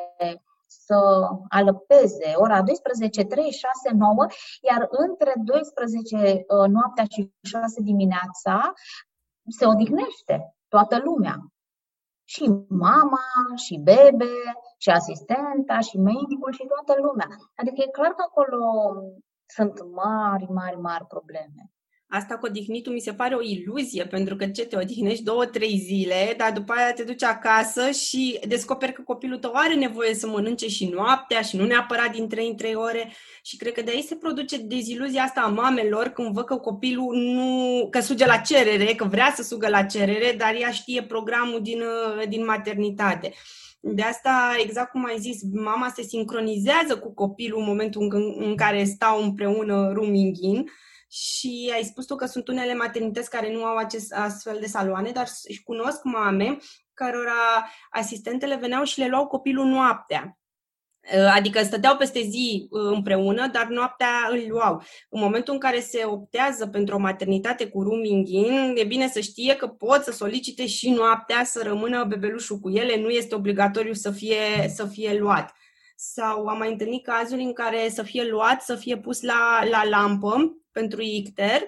[0.66, 4.26] să alăpteze ora 12, 3, 6, 9,
[4.70, 8.72] iar între 12 uh, noaptea și 6 dimineața
[9.58, 11.36] se odihnește toată lumea.
[12.28, 13.26] Și mama,
[13.64, 14.34] și bebe,
[14.78, 17.28] și asistenta, și medicul, și toată lumea.
[17.56, 18.62] Adică e clar că acolo
[19.46, 21.70] sunt mari, mari, mari probleme.
[22.08, 25.78] Asta cu odihnitul mi se pare o iluzie, pentru că ce te odihnești două, trei
[25.78, 30.26] zile, dar după aia te duci acasă și descoperi că copilul tău are nevoie să
[30.26, 33.12] mănânce și noaptea și nu neapărat din trei în trei ore.
[33.42, 37.16] Și cred că de aici se produce deziluzia asta a mamelor când văd că copilul
[37.16, 41.60] nu, că suge la cerere, că vrea să sugă la cerere, dar ea știe programul
[41.62, 41.82] din,
[42.28, 43.32] din maternitate.
[43.80, 48.56] De asta, exact cum ai zis, mama se sincronizează cu copilul în momentul în, în
[48.56, 50.66] care stau împreună rooming in
[51.08, 55.10] și ai spus tu că sunt unele maternități care nu au acest astfel de saloane,
[55.10, 56.58] dar își cunosc mame
[56.94, 60.38] cărora asistentele veneau și le luau copilul noaptea.
[61.14, 64.82] Uh, adică stăteau peste zi uh, împreună, dar noaptea îl luau.
[65.08, 69.20] În momentul în care se optează pentru o maternitate cu rooming in, e bine să
[69.20, 73.92] știe că pot să solicite și noaptea să rămână bebelușul cu ele, nu este obligatoriu
[73.92, 75.54] să fie, să fie luat.
[75.98, 79.88] Sau am mai întâlnit cazuri în care să fie luat, să fie pus la, la
[79.88, 81.62] lampă pentru icter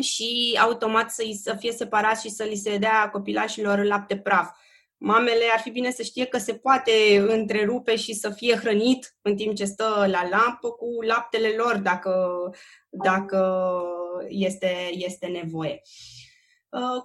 [0.00, 4.48] și automat să, să fie separat și să li se dea copilașilor lapte praf.
[4.96, 6.90] Mamele ar fi bine să știe că se poate
[7.28, 12.40] întrerupe și să fie hrănit în timp ce stă la lampă cu laptele lor dacă,
[12.88, 13.82] dacă
[14.28, 15.82] este, este nevoie.
[15.82, 16.17] Uh,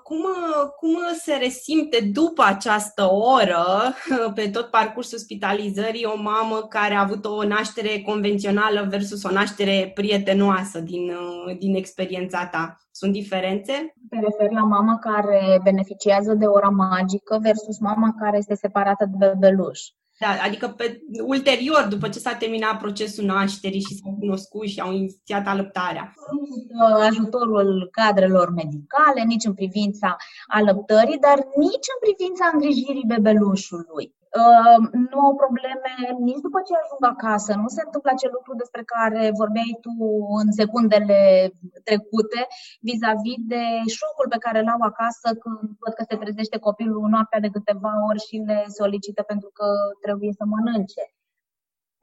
[0.03, 0.25] cum,
[0.79, 3.93] cum se resimte după această oră,
[4.35, 9.91] pe tot parcursul spitalizării, o mamă care a avut o naștere convențională versus o naștere
[9.93, 12.77] prietenoasă din, uh, din experiența ta?
[12.91, 13.93] Sunt diferențe?
[14.09, 19.25] Te referi la mama care beneficiază de ora magică versus mama care este separată de
[19.25, 19.79] bebeluș.
[20.19, 24.91] Da, adică pe, ulterior, după ce s-a terminat procesul nașterii și s-au cunoscut și au
[24.93, 26.13] inițiat alăptarea.
[26.99, 30.15] Ajutorul cadrelor medicale, nici în privința
[30.47, 34.15] alăptării, dar nici în privința îngrijirii bebelușului.
[34.39, 35.91] Ehm, nu au probleme
[36.29, 37.51] nici după ce ajung acasă.
[37.63, 39.91] Nu se întâmplă acel lucru despre care vorbeai tu
[40.41, 41.19] în secundele
[41.87, 42.41] trecute
[42.87, 43.63] vis-a-vis de
[43.97, 48.21] șocul pe care l-au acasă când văd că se trezește copilul noaptea de câteva ori
[48.27, 49.67] și le solicită pentru că
[50.05, 51.03] trebuie să mănânce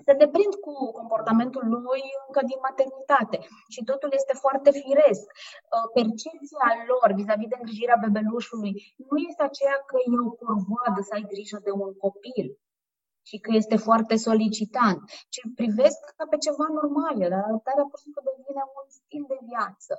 [0.06, 3.38] se deprind cu comportamentul lui încă din maternitate
[3.74, 5.26] și totul este foarte firesc.
[5.74, 8.72] Uh, percepția lor vis-a-vis de îngrijirea bebelușului
[9.08, 12.48] nu este aceea că e o corvoadă să ai grijă de un copil
[13.28, 15.00] și că este foarte solicitant,
[15.32, 19.38] ci privesc ca pe ceva normal, dar adoptarea pur și simplu devine un stil de
[19.50, 19.92] viață.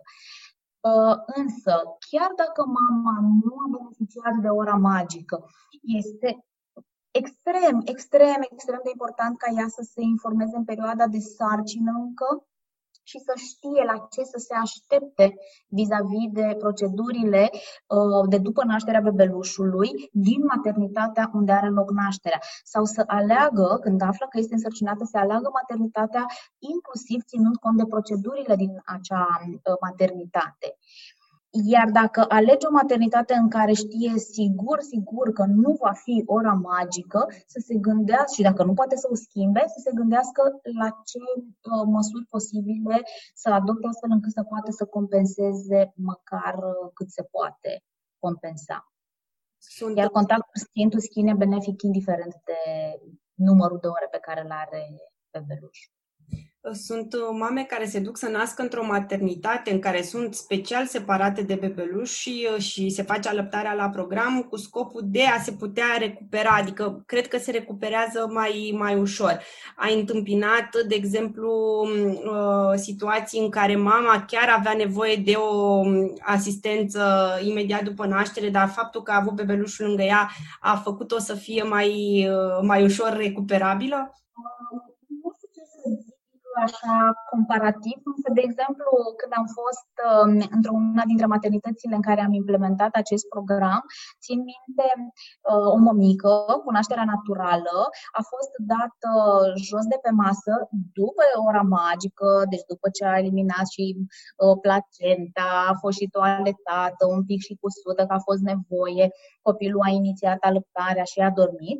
[0.91, 1.73] Uh, însă,
[2.09, 5.37] chiar dacă mama nu a beneficiat de ora magică,
[5.99, 6.29] este
[7.11, 12.45] extrem, extrem, extrem de important ca ea să se informeze în perioada de sarcină încă
[13.03, 15.33] și să știe la ce să se aștepte
[15.67, 22.39] vis-a-vis de procedurile uh, de după nașterea bebelușului din maternitatea unde are loc nașterea.
[22.63, 26.25] Sau să aleagă, când află că este însărcinată, să aleagă maternitatea
[26.59, 30.77] inclusiv ținând cont de procedurile din acea uh, maternitate.
[31.53, 36.53] Iar dacă alege o maternitate în care știe sigur, sigur că nu va fi ora
[36.53, 40.41] magică, să se gândească, și dacă nu poate să o schimbe, să se gândească
[40.79, 43.01] la ce uh, măsuri posibile
[43.33, 47.83] să adopte astfel încât să poată să compenseze măcar uh, cât se poate
[48.19, 48.93] compensa.
[49.57, 52.61] Sunt Iar contactul sfintul schine benefic indiferent de
[53.33, 54.83] numărul de ore pe care îl are
[55.31, 55.93] bebelușul.
[56.71, 61.41] Sunt uh, mame care se duc să nască într-o maternitate în care sunt special separate
[61.41, 65.51] de bebeluș și, uh, și se face alăptarea la program cu scopul de a se
[65.51, 69.39] putea recupera, adică cred că se recuperează mai, mai ușor.
[69.75, 71.51] Ai întâmpinat, de exemplu,
[72.23, 77.03] uh, situații în care mama chiar avea nevoie de o um, asistență
[77.43, 81.63] imediat după naștere, dar faptul că a avut bebelușul lângă ea a făcut-o să fie
[81.63, 82.27] mai,
[82.61, 84.15] mai ușor recuperabilă?
[86.67, 86.95] Așa
[87.31, 92.91] comparativ, însă, de exemplu, când am fost uh, într-una dintre maternitățile în care am implementat
[93.03, 93.81] acest program,
[94.23, 94.89] țin minte,
[95.51, 97.77] uh, o mămică cu nașterea naturală
[98.19, 99.09] a fost dată
[99.67, 100.53] jos de pe masă
[100.99, 107.03] după ora magică, deci după ce a eliminat și uh, placenta, a fost și toaletată,
[107.15, 109.05] un pic și cusută, că a fost nevoie,
[109.47, 111.79] copilul a inițiat alăptarea și a dormit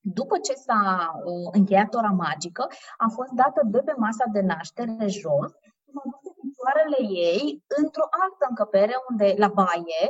[0.00, 0.82] după ce s-a
[1.24, 2.64] uh, încheiat ora magică,
[2.96, 5.50] a fost dată de pe masa de naștere jos
[5.82, 7.44] și m-a dus picioarele ei
[7.80, 10.02] într-o altă încăpere unde, la baie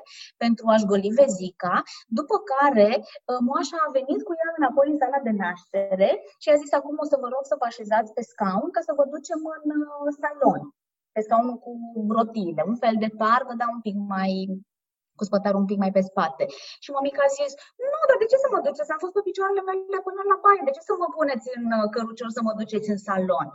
[0.43, 1.75] pentru a-și goli vezica,
[2.19, 6.11] după care uh, moașa a venit cu ea înapoi în sala de naștere
[6.43, 8.93] și a zis acum o să vă rog să vă așezați pe scaun ca să
[8.99, 10.63] vă ducem în uh, salon.
[11.15, 11.71] Pe scaunul cu
[12.17, 14.33] rotile, un fel de targă, dar un pic mai
[15.21, 16.45] cu spătarul un pic mai pe spate.
[16.83, 17.53] Și mămica a zis,
[17.91, 18.93] nu, dar de ce să mă duceți?
[18.95, 21.87] Am fost pe picioarele mele până la baie, de ce să mă puneți în uh,
[21.95, 23.49] cărucior să mă duceți în salon?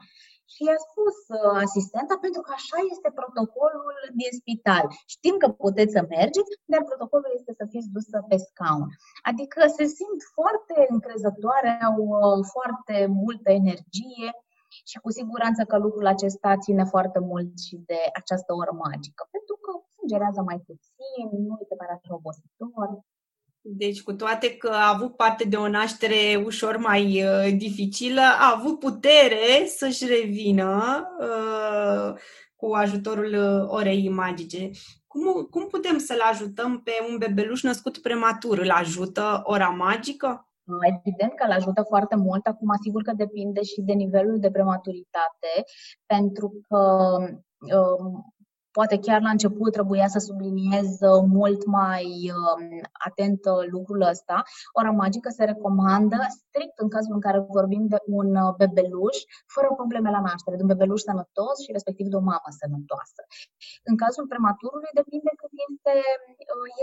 [0.54, 4.86] Și i-a spus uh, asistenta, pentru că așa este protocolul din spital.
[5.14, 8.90] Știm că puteți să mergeți, dar protocolul este să fiți dusă pe scaun.
[9.30, 14.30] Adică se simt foarte încrezătoare, au uh, foarte multă energie
[14.90, 19.56] și cu siguranță că lucrul acesta ține foarte mult și de această oră magică, pentru
[19.64, 19.72] că
[20.06, 22.90] sângerează mai puțin, nu este pare așa obositor.
[23.68, 28.56] Deci, cu toate că a avut parte de o naștere ușor mai uh, dificilă, a
[28.58, 32.20] avut putere să-și revină uh,
[32.56, 34.70] cu ajutorul uh, orei magice.
[35.08, 38.58] Cum, cum putem să-l ajutăm pe un bebeluș născut prematur?
[38.58, 40.50] Îl ajută ora magică?
[40.96, 42.46] Evident că îl ajută foarte mult.
[42.46, 45.52] Acum, sigur că depinde și de nivelul de prematuritate,
[46.06, 46.78] pentru că
[47.76, 48.35] um,
[48.78, 52.06] Poate chiar la început trebuia să subliniez uh, mult mai
[52.40, 52.64] um,
[53.08, 54.38] atent uh, lucrul ăsta.
[54.80, 59.18] Ora magică se recomandă strict în cazul în care vorbim de un uh, bebeluș
[59.56, 63.22] fără probleme la naștere, de un bebeluș sănătos și respectiv de o mamă sănătoasă.
[63.90, 65.94] În cazul prematurului depinde cât este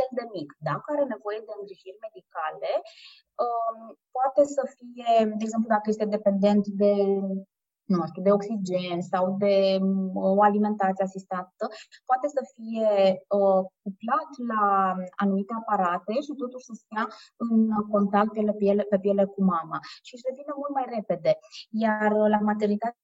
[0.01, 0.49] el de mic.
[0.71, 2.73] Dacă are nevoie de îngrijiri medicale,
[3.45, 3.79] um,
[4.17, 6.93] poate să fie, de exemplu, dacă este dependent de
[7.93, 11.65] nu știu, de oxigen sau de mm, o alimentație asistată,
[12.09, 12.91] poate să fie
[13.39, 14.65] uh, cuplat la
[15.23, 17.05] anumite aparate și totuși să stea
[17.47, 17.59] în
[17.95, 21.33] contact pe piele, pe piele cu mama și își revine mult mai repede.
[21.85, 22.97] Iar la maternitate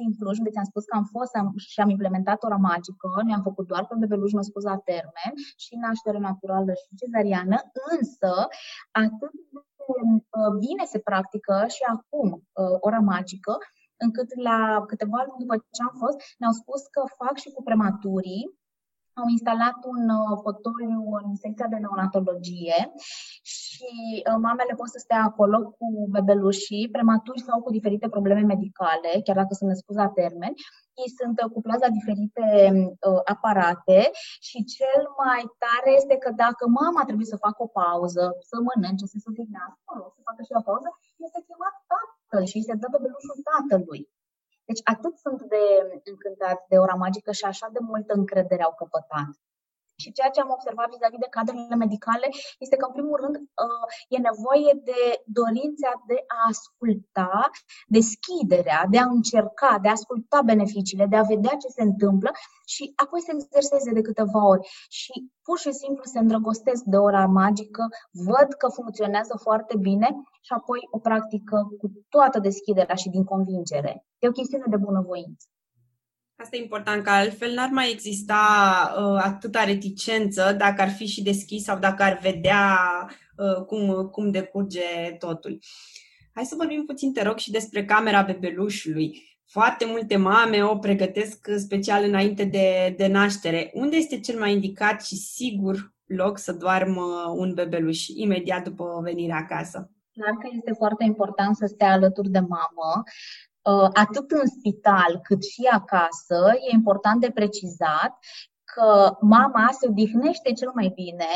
[0.00, 3.42] din Cluj, unde ți-am spus că am fost am, și am implementat ora magică, ne-am
[3.48, 7.56] făcut doar pe bebeluș născut la termen și naștere naturală și cezariană,
[7.92, 8.32] însă
[9.02, 9.58] atât de
[10.40, 13.58] uh, bine se practică și acum uh, ora magică,
[14.06, 14.58] încât la
[14.90, 18.44] câteva luni după ce am fost, ne-au spus că fac și cu prematurii,
[19.20, 22.78] au instalat un uh, fotoliu în secția de neonatologie
[23.42, 23.90] și
[24.28, 29.36] uh, mamele pot să stea acolo cu bebelușii prematuri sau cu diferite probleme medicale, chiar
[29.40, 30.52] dacă sunt născuți la termen.
[31.02, 32.44] Ei sunt uh, cuplați la diferite
[33.08, 34.00] uh, aparate
[34.48, 39.04] și cel mai tare este că dacă mama trebuie să facă o pauză, să mănânce,
[39.12, 40.88] să se odihnească, să facă și o pauză,
[41.26, 41.74] este chemat
[42.34, 44.02] tatăl și îi se dă bebelușul tatălui.
[44.68, 45.64] Deci atât sunt de
[46.12, 49.30] încântați de ora magică și așa de multă încredere au căpătat.
[50.02, 52.26] Și ceea ce am observat vis-a-vis de cadrele medicale
[52.64, 55.00] este că, în primul rând, uh, e nevoie de
[55.40, 57.50] dorința de a asculta,
[57.86, 62.30] deschiderea, de a încerca, de a asculta beneficiile, de a vedea ce se întâmplă
[62.66, 64.68] și apoi să exerseze de câteva ori.
[64.88, 67.84] Și pur și simplu se îndrăgostesc de ora magică,
[68.28, 70.08] văd că funcționează foarte bine
[70.40, 74.06] și apoi o practică cu toată deschiderea și din convingere.
[74.18, 75.46] E o chestiune de bunăvoință.
[76.44, 78.42] Asta e important, că altfel n-ar mai exista
[78.98, 82.78] uh, atâta reticență dacă ar fi și deschis sau dacă ar vedea
[83.36, 85.58] uh, cum, cum decurge totul.
[86.34, 89.22] Hai să vorbim puțin, te rog, și despre camera bebelușului.
[89.46, 93.70] Foarte multe mame o pregătesc special înainte de, de naștere.
[93.74, 99.36] Unde este cel mai indicat și sigur loc să doarmă un bebeluș imediat după venirea
[99.36, 99.90] acasă?
[100.12, 103.02] Clar că este foarte important să stea alături de mamă.
[103.72, 108.12] Uh, atât în spital cât și acasă, e important de precizat
[108.74, 108.88] că
[109.20, 111.32] mama se odihnește cel mai bine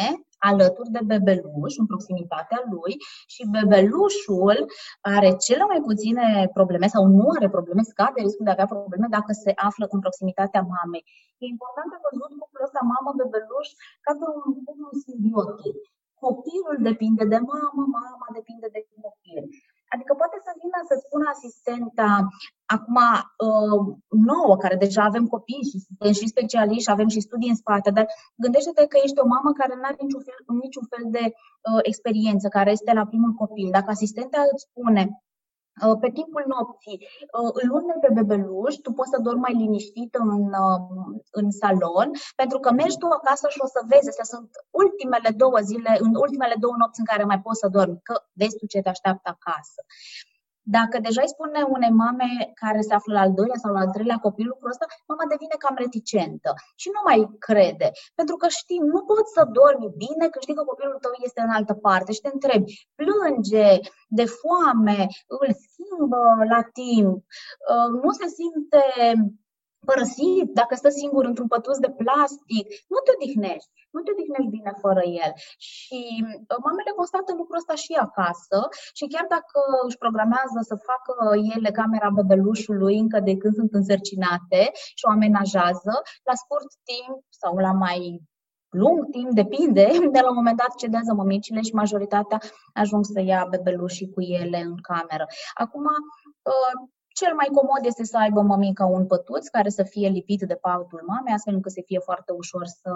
[0.50, 2.94] alături de bebeluș, în proximitatea lui
[3.32, 4.58] și bebelușul
[5.14, 6.26] are cele mai puține
[6.58, 10.00] probleme sau nu are probleme, scade riscul de a avea probleme dacă se află în
[10.04, 11.04] proximitatea mamei.
[11.42, 13.68] E important de văzut cuplul ăsta mamă-bebeluș
[14.04, 15.76] ca pe un cuplu simbiotic.
[16.24, 19.44] Copilul depinde de mamă, mama depinde de copil.
[19.92, 22.10] Adică poate să vină să spună asistenta,
[22.74, 22.98] acum
[23.46, 23.82] uh,
[24.32, 27.90] nouă, care deja avem copii și suntem și specialiști și avem și studii în spate,
[27.90, 28.06] dar
[28.44, 32.46] gândește-te că ești o mamă care nu are niciun fel, niciun fel de uh, experiență,
[32.48, 33.68] care este la primul copil.
[33.70, 35.27] Dacă asistenta îți spune, Uh,
[36.00, 36.98] pe timpul nopții
[37.38, 40.28] uh, îl urme pe bebeluș, tu poți să dormi mai liniștit în,
[40.66, 40.80] uh,
[41.30, 45.58] în salon, pentru că mergi tu acasă și o să vezi, astea sunt ultimele două
[45.70, 48.80] zile, în ultimele două nopți în care mai poți să dormi, că vezi tu ce
[48.80, 49.80] te așteaptă acasă.
[50.76, 52.28] Dacă deja îi spune unei mame
[52.62, 55.56] care se află la al doilea sau la al treilea copil lucrul ăsta, mama devine
[55.58, 56.50] cam reticentă
[56.80, 57.88] și nu mai crede.
[58.18, 61.52] Pentru că știi, nu poți să dormi bine că știi că copilul tău este în
[61.58, 63.70] altă parte și te întrebi, plânge
[64.18, 64.98] de foame,
[65.38, 67.16] îl schimbă la timp,
[67.72, 68.82] uh, nu se simte
[69.90, 74.72] părăsit, dacă stă singur într-un pătuț de plastic, nu te odihnești, nu te odihnești bine
[74.84, 75.32] fără el.
[75.68, 78.58] Și uh, mamele constată lucrul ăsta și acasă
[78.98, 81.12] și chiar dacă își programează să facă
[81.54, 84.62] ele camera bebelușului încă de când sunt însărcinate
[84.98, 85.92] și o amenajează,
[86.28, 88.00] la scurt timp sau la mai
[88.68, 92.38] lung timp, depinde, de la un moment dat cedează mămicile și majoritatea
[92.72, 95.26] ajung să ia bebelușii cu ele în cameră.
[95.54, 95.84] Acum,
[96.42, 96.88] uh,
[97.20, 101.02] cel mai comod este să aibă mămica un pătuț care să fie lipit de patul
[101.06, 102.90] mamei, astfel încât să fie foarte ușor să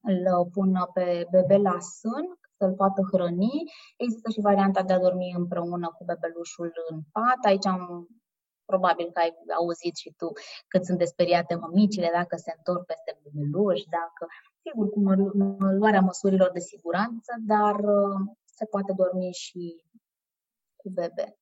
[0.00, 2.26] îl pună pe bebe la sân,
[2.58, 3.72] să-l poată hrăni.
[3.96, 7.40] Există și varianta de a dormi împreună cu bebelușul în pat.
[7.44, 8.08] Aici am
[8.64, 10.32] probabil că ai auzit și tu
[10.68, 14.22] cât sunt desperiate mămicile, dacă se întorc peste bebeluș, dacă,
[14.64, 15.00] sigur, cu
[15.80, 19.84] luarea măsurilor de siguranță, dar uh, se poate dormi și
[20.76, 21.38] cu bebe.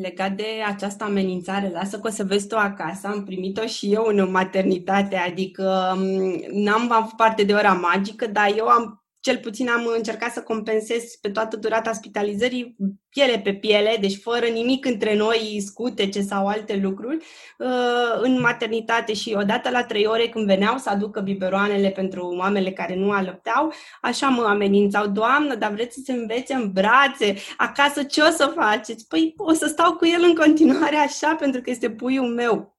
[0.00, 4.04] Legat de această amenințare, lasă că o să vezi tu acasă, am primit-o și eu
[4.04, 9.68] în maternitate, adică mm, n-am avut parte de ora magică, dar eu am cel puțin
[9.68, 12.76] am încercat să compensez pe toată durata spitalizării
[13.08, 17.16] piele pe piele, deci fără nimic între noi, scutece sau alte lucruri,
[17.58, 22.70] uh, în maternitate și odată la trei ore când veneau să aducă biberoanele pentru mamele
[22.70, 28.02] care nu alăpteau, așa mă amenințau, Doamnă, dar vreți să se învețe în brațe, acasă
[28.02, 29.06] ce o să faceți?
[29.08, 32.71] Păi o să stau cu el în continuare așa pentru că este puiul meu.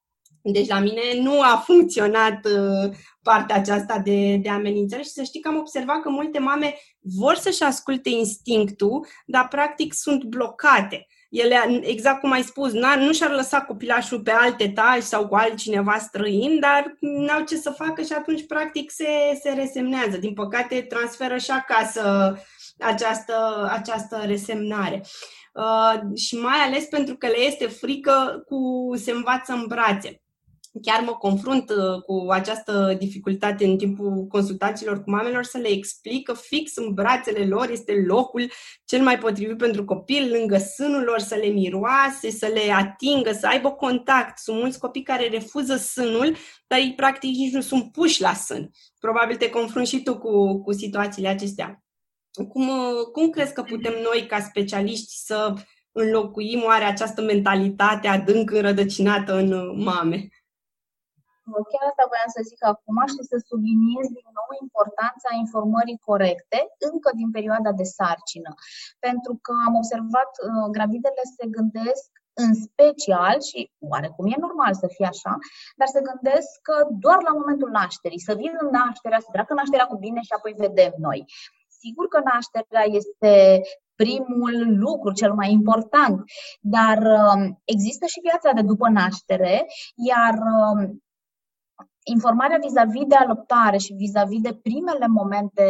[0.46, 5.40] Deci la mine nu a funcționat uh, partea aceasta de, de amenințare și să știi
[5.40, 11.08] că am observat că multe mame vor să-și asculte instinctul, dar practic sunt blocate.
[11.30, 15.98] Ele, exact cum ai spus, nu și-ar lăsa copilașul pe alt etaj sau cu altcineva
[15.98, 19.06] străin, dar n-au ce să facă și atunci practic se,
[19.42, 20.18] se resemnează.
[20.18, 22.38] Din păcate transferă și acasă
[22.80, 25.02] această, această resemnare.
[25.54, 30.23] Uh, și mai ales pentru că le este frică cu se învață în brațe
[30.82, 36.24] chiar mă confrunt uh, cu această dificultate în timpul consultațiilor cu mamelor să le explic
[36.24, 38.52] că fix în brațele lor este locul
[38.86, 43.48] cel mai potrivit pentru copil, lângă sânul lor, să le miroase, să le atingă, să
[43.48, 44.38] aibă contact.
[44.38, 46.36] Sunt mulți copii care refuză sânul,
[46.68, 48.72] dar ei practic nici nu sunt puși la sân.
[49.00, 51.84] Probabil te confrunți și tu cu, cu situațiile acestea.
[52.50, 55.54] Cum, uh, cum crezi că putem noi, ca specialiști, să
[55.92, 60.28] înlocuim oare această mentalitate adânc înrădăcinată în uh, mame?
[61.72, 67.10] Chiar asta voiam să zic acum și să subliniez din nou importanța informării corecte încă
[67.20, 68.52] din perioada de sarcină.
[69.06, 72.10] Pentru că am observat, uh, gravidele se gândesc
[72.44, 73.60] în special, și
[73.92, 75.34] oarecum e normal să fie așa,
[75.80, 76.76] dar se gândesc că
[77.06, 80.94] doar la momentul nașterii, să vină nașterea, să treacă nașterea cu bine și apoi vedem
[80.98, 81.20] noi.
[81.82, 83.62] Sigur că nașterea este
[83.96, 86.24] primul lucru, cel mai important,
[86.62, 89.66] dar um, există și viața de după naștere,
[89.96, 91.03] iar um,
[92.04, 95.68] informarea vis-a-vis de alăptare și vis-a-vis de primele momente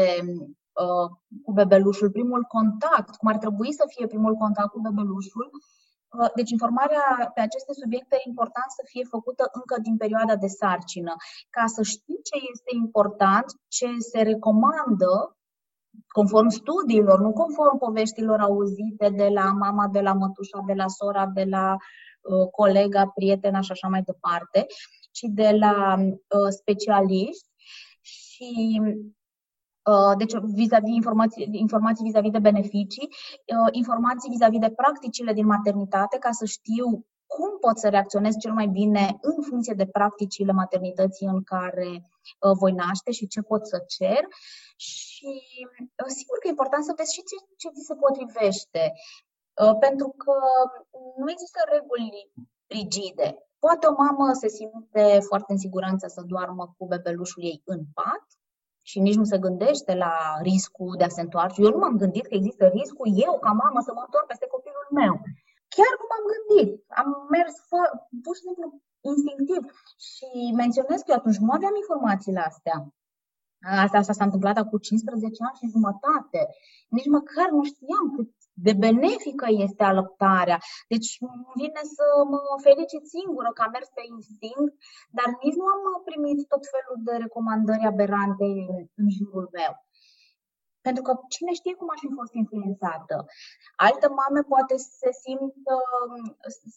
[0.84, 1.08] uh,
[1.44, 6.52] cu bebelușul, primul contact, cum ar trebui să fie primul contact cu bebelușul, uh, deci
[6.52, 11.14] informarea pe aceste subiecte e important să fie făcută încă din perioada de sarcină,
[11.50, 15.38] ca să știi ce este important, ce se recomandă
[16.08, 21.26] conform studiilor, nu conform poveștilor auzite de la mama, de la mătușa, de la sora,
[21.26, 24.66] de la uh, colega, prietena și așa mai departe,
[25.14, 27.50] ci de la uh, specialiști
[28.02, 28.82] și
[29.92, 33.08] uh, deci vis-a-vis informații, informații vis-a-vis de beneficii,
[33.58, 37.06] uh, informații vis-a-vis de practicile din maternitate ca să știu
[37.36, 42.56] cum pot să reacționez cel mai bine în funcție de practicile maternității în care uh,
[42.62, 44.22] voi naște și ce pot să cer.
[44.76, 45.32] Și
[46.04, 48.84] uh, sigur că e important să vezi și ce, ce ți se potrivește,
[49.64, 50.36] uh, pentru că
[51.22, 52.10] nu există reguli
[52.78, 53.28] rigide.
[53.60, 58.26] Poate o mamă se simte foarte în siguranță să doarmă cu bebelușul ei în pat
[58.90, 61.62] și nici nu se gândește la riscul de a se întoarce.
[61.62, 64.88] Eu nu m-am gândit că există riscul eu, ca mamă, să mă întorc peste copilul
[65.02, 65.14] meu.
[65.76, 66.72] Chiar nu m-am gândit.
[67.00, 67.82] Am mers fă,
[68.24, 68.66] pur și simplu
[69.12, 69.62] instinctiv.
[70.10, 70.30] Și
[70.62, 72.78] menționez că eu atunci nu aveam informațiile astea.
[73.84, 76.42] Asta, asta s-a întâmplat acum 15 ani și jumătate.
[76.96, 80.58] Nici măcar nu știam cât de benefică este alăptarea.
[80.88, 81.10] Deci
[81.56, 84.74] vine să mă felicit singură că am mers pe instinct,
[85.18, 88.48] dar nici nu am primit tot felul de recomandări aberante
[89.02, 89.74] în jurul meu.
[90.86, 93.16] Pentru că cine știe cum aș fi fost influențată.
[93.88, 96.16] Alte mame poate se simt uh,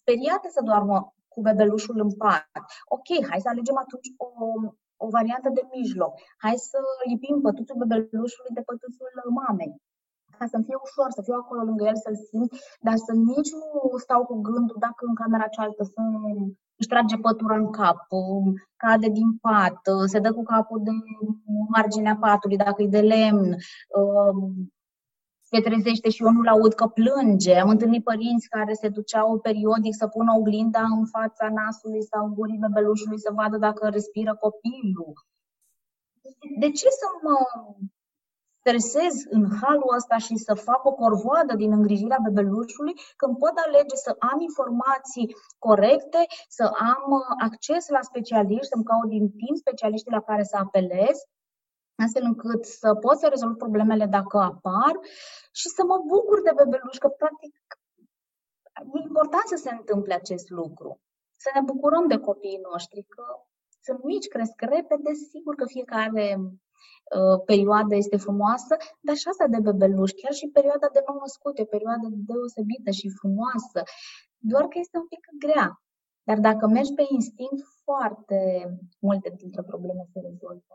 [0.01, 0.97] speriate să doarmă
[1.33, 2.63] cu bebelușul în pat.
[2.97, 4.29] Ok, hai să alegem atunci o,
[5.05, 6.13] o variantă de mijloc.
[6.45, 6.79] Hai să
[7.11, 9.11] lipim pătuțul bebelușului de pătuțul
[9.41, 9.73] mamei
[10.39, 12.51] ca să-mi fie ușor, să fiu acolo lângă el, să-l simt,
[12.87, 16.01] dar să nici nu stau cu gândul dacă în camera cealaltă să
[16.79, 17.99] își trage pătura în cap,
[18.77, 20.91] cade din pat, se dă cu capul de
[21.69, 23.57] marginea patului, dacă e de lemn,
[25.51, 27.55] se trezește și eu nu-l aud că plânge.
[27.55, 32.59] Am întâlnit părinți care se duceau periodic să pună oglinda în fața nasului sau gurii
[32.59, 35.13] bebelușului să vadă dacă respiră copilul.
[36.59, 37.37] De ce să mă
[38.67, 43.95] stresez în halul ăsta și să fac o corvoadă din îngrijirea bebelușului când pot alege
[43.95, 47.05] să am informații corecte, să am
[47.49, 51.17] acces la specialiști, să-mi caut din timp specialiștii la care să apelez
[52.05, 54.95] astfel încât să pot să rezolv problemele dacă apar
[55.53, 57.55] și să mă bucur de bebeluș, că practic
[58.95, 61.01] e important să se întâmple acest lucru.
[61.37, 63.25] Să ne bucurăm de copiii noștri, că
[63.81, 66.39] sunt mici, cresc repede, sigur că fiecare
[67.19, 68.73] uh, perioadă este frumoasă,
[69.07, 72.91] dar și asta de bebeluș, chiar și perioada de nou născut, e o perioadă deosebită
[72.99, 73.81] și frumoasă,
[74.51, 75.71] doar că este un pic grea.
[76.29, 78.41] Dar dacă mergi pe instinct, foarte
[79.07, 80.75] multe dintre probleme se rezolvă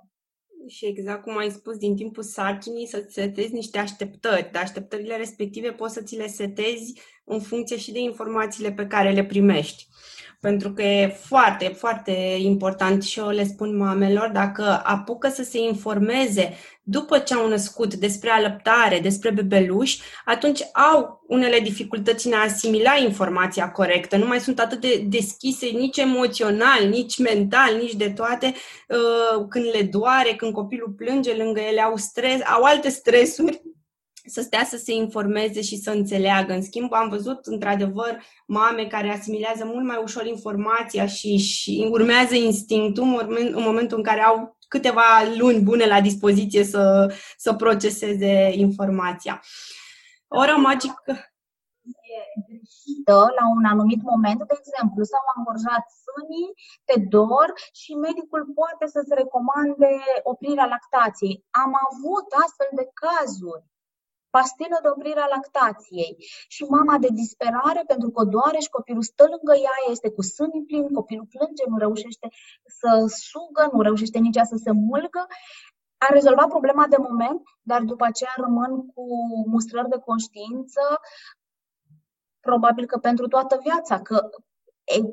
[0.68, 5.72] și exact cum ai spus, din timpul sarcinii să-ți setezi niște așteptări, dar așteptările respective
[5.72, 9.88] poți să ți le setezi în funcție și de informațiile pe care le primești.
[10.42, 15.58] Pentru că e foarte, foarte important și eu le spun mamelor, dacă apucă să se
[15.60, 22.44] informeze după ce au născut despre alăptare, despre bebeluș, atunci au unele dificultăți în a
[22.44, 24.18] asimila informația corectă.
[24.18, 28.54] Nu mai sunt atât de deschise nici emoțional, nici mental, nici de toate.
[28.88, 33.62] Uh, când le doare, când copilul plânge lângă ele, au stres, au alte stresuri
[34.26, 36.53] să stea să se informeze și să înțeleagă.
[36.53, 42.36] În schimb, am văzut, într-adevăr, mame care asimilează mult mai ușor informația și, și urmează
[42.36, 45.01] instinctul în momentul în care au câteva
[45.38, 49.41] luni bune la dispoziție să, să proceseze informația.
[50.28, 51.32] Ora magică
[53.39, 56.49] la un anumit moment, de exemplu, s-au angorjat sânii,
[56.88, 57.47] te dor
[57.82, 59.91] și medicul poate să-ți recomande
[60.32, 61.36] oprirea lactației.
[61.63, 63.70] Am avut astfel de cazuri
[64.36, 66.16] pastilă de oprire a lactației
[66.48, 70.68] și mama de disperare pentru că doare și copilul stă lângă ea, este cu sânii
[70.68, 72.28] plini, copilul plânge, nu reușește
[72.80, 75.22] să sugă, nu reușește nici ea să se mulgă.
[75.98, 79.04] A rezolvat problema de moment, dar după aceea rămân cu
[79.46, 80.82] mustrări de conștiință,
[82.40, 84.30] probabil că pentru toată viața, că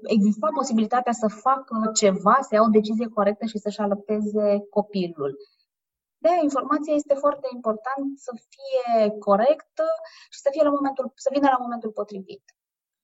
[0.03, 5.37] exista posibilitatea să facă ceva, să ia o decizie corectă și să-și alăpteze copilul.
[6.19, 9.87] De informația este foarte important să fie corectă
[10.31, 12.45] și să, fie la momentul, să vină la momentul potrivit.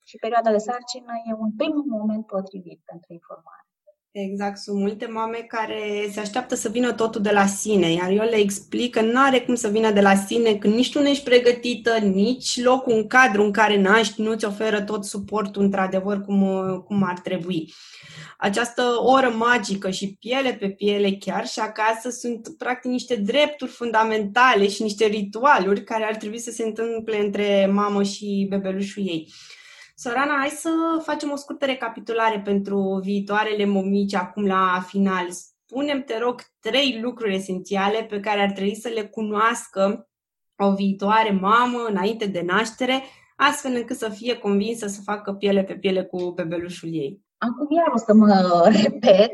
[0.03, 3.67] Și perioada de sarcină e un prim moment potrivit pentru informare.
[4.17, 8.25] Exact, sunt multe mame care se așteaptă să vină totul de la sine, iar eu
[8.25, 11.09] le explic că nu are cum să vină de la sine când nici tu nu
[11.09, 16.45] ești pregătită, nici locul, un cadru în care naști nu-ți oferă tot suportul într-adevăr cum,
[16.87, 17.73] cum ar trebui.
[18.39, 24.69] Această oră magică și piele pe piele chiar și acasă sunt practic niște drepturi fundamentale
[24.69, 29.33] și niște ritualuri care ar trebui să se întâmple între mamă și bebelușul ei.
[29.97, 35.29] Sorana, hai să facem o scurtă recapitulare pentru viitoarele momici acum la final.
[35.31, 40.09] Spunem, te rog, trei lucruri esențiale pe care ar trebui să le cunoască
[40.57, 43.03] o viitoare mamă înainte de naștere,
[43.37, 47.24] astfel încât să fie convinsă să facă piele pe piele cu bebelușul ei.
[47.49, 48.35] Acum iar o să mă
[48.83, 49.33] repet,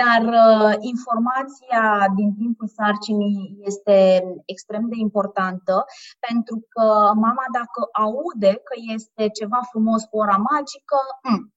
[0.00, 1.84] dar uh, informația
[2.18, 3.96] din timpul sarcinii este
[4.44, 5.84] extrem de importantă
[6.26, 6.86] pentru că
[7.26, 11.54] mama dacă aude că este ceva frumos cu ora magică, hmm,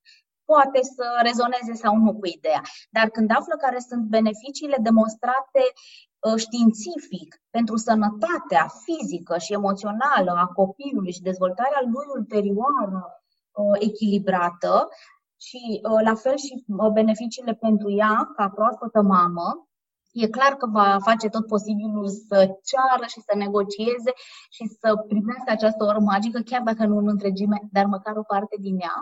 [0.51, 2.61] poate să rezoneze sau nu cu ideea.
[2.95, 10.45] Dar când află care sunt beneficiile demonstrate uh, științific pentru sănătatea fizică și emoțională a
[10.59, 13.01] copilului și dezvoltarea lui ulterioară
[13.51, 14.89] uh, echilibrată,
[15.47, 19.69] și uh, la fel și uh, beneficiile pentru ea, ca proaspătă mamă,
[20.11, 22.37] e clar că va face tot posibilul să
[22.69, 24.11] ceară și să negocieze
[24.49, 28.55] și să primească această oră magică, chiar dacă nu în întregime, dar măcar o parte
[28.59, 28.97] din ea.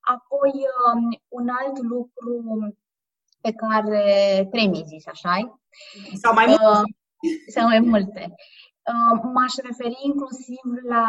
[0.00, 0.52] Apoi,
[0.92, 2.34] um, un alt lucru
[3.40, 4.04] pe care
[4.50, 5.58] trei mi zis, așa
[6.22, 6.64] Sau mai multe.
[6.66, 6.82] Uh,
[7.54, 8.34] sau mai multe.
[8.92, 10.64] Uh, m-aș referi inclusiv
[10.94, 11.06] la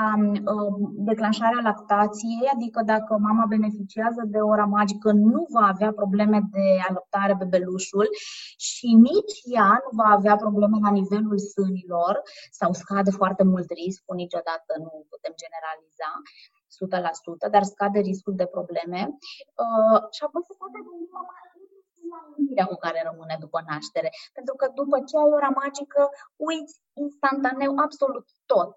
[0.54, 0.74] uh,
[1.10, 7.36] declanșarea lactației, adică dacă mama beneficiază de ora magică, nu va avea probleme de alăptare
[7.36, 8.08] bebelușul
[8.58, 12.22] și nici ea nu va avea probleme la nivelul sânilor
[12.60, 16.10] sau scade foarte mult riscul, niciodată nu putem generaliza.
[17.48, 19.00] 100%, dar scade riscul de probleme.
[19.64, 21.34] Uh, și apoi se poate gândi mama
[22.36, 24.10] gândirea cu care rămâne după naștere.
[24.34, 26.02] Pentru că după ce ai ora magică,
[26.48, 28.76] uiți instantaneu absolut tot.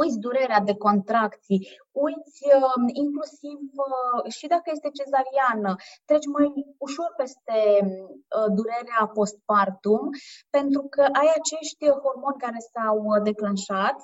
[0.00, 1.60] uiți durerea de contracții,
[2.04, 5.70] uiți uh, inclusiv uh, și dacă este cezariană,
[6.08, 6.48] treci mai
[6.86, 10.04] ușor peste uh, durerea postpartum,
[10.56, 13.96] pentru că ai acești hormoni care s-au uh, declanșat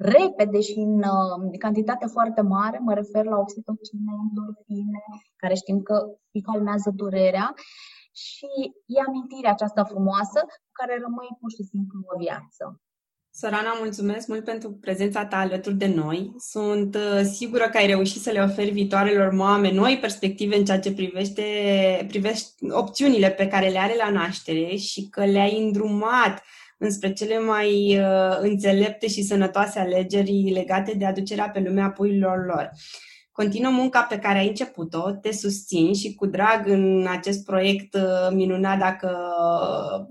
[0.00, 5.00] repede și în uh, cantitate foarte mare, mă refer la oxitocine, endorfine,
[5.36, 5.96] care știm că
[6.32, 7.54] îi calmează durerea
[8.12, 8.50] și
[8.86, 12.80] e amintirea aceasta frumoasă cu care rămâi pur și simplu o viață.
[13.40, 16.34] Sorana, mulțumesc mult pentru prezența ta alături de noi.
[16.38, 20.80] Sunt uh, sigură că ai reușit să le oferi viitoarelor mame noi perspective în ceea
[20.80, 21.42] ce privește,
[22.08, 26.42] privește opțiunile pe care le are la naștere și că le-ai îndrumat
[26.78, 32.70] înspre cele mai uh, înțelepte și sănătoase alegeri legate de aducerea pe lumea puiilor lor.
[33.32, 38.28] Continuă munca pe care ai început-o, te susțin și cu drag în acest proiect uh,
[38.32, 39.18] minunat dacă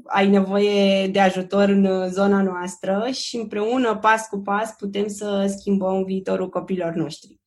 [0.05, 6.03] ai nevoie de ajutor în zona noastră și împreună, pas cu pas, putem să schimbăm
[6.03, 7.39] viitorul copilor noștri.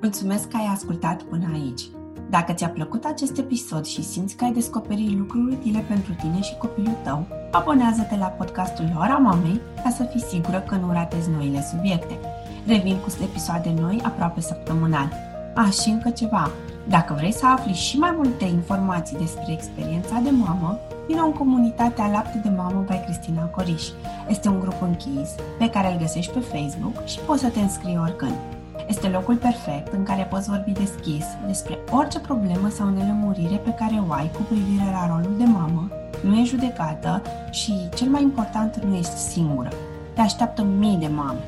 [0.00, 1.82] Mulțumesc că ai ascultat până aici.
[2.30, 6.56] Dacă ți-a plăcut acest episod și simți că ai descoperit lucruri utile pentru tine și
[6.56, 11.66] copilul tău, abonează-te la podcastul Ora Mamei ca să fii sigură că nu ratezi noile
[11.70, 12.18] subiecte.
[12.66, 15.12] Revin cu episoade noi aproape săptămânal.
[15.54, 16.50] A, și încă ceva.
[16.88, 22.10] Dacă vrei să afli și mai multe informații despre experiența de mamă, vină în comunitatea
[22.10, 23.84] Lapte de Mamă by Cristina Coriș.
[24.28, 27.98] Este un grup închis pe care îl găsești pe Facebook și poți să te înscrii
[27.98, 28.55] oricând.
[28.86, 34.02] Este locul perfect în care poți vorbi deschis despre orice problemă sau nelămurire pe care
[34.08, 35.88] o ai cu privire la rolul de mamă,
[36.22, 39.70] nu e judecată și, cel mai important, nu ești singură.
[40.14, 41.40] Te așteaptă mii de mame.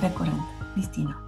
[0.00, 0.40] Pe curând!
[0.72, 1.23] Cristina.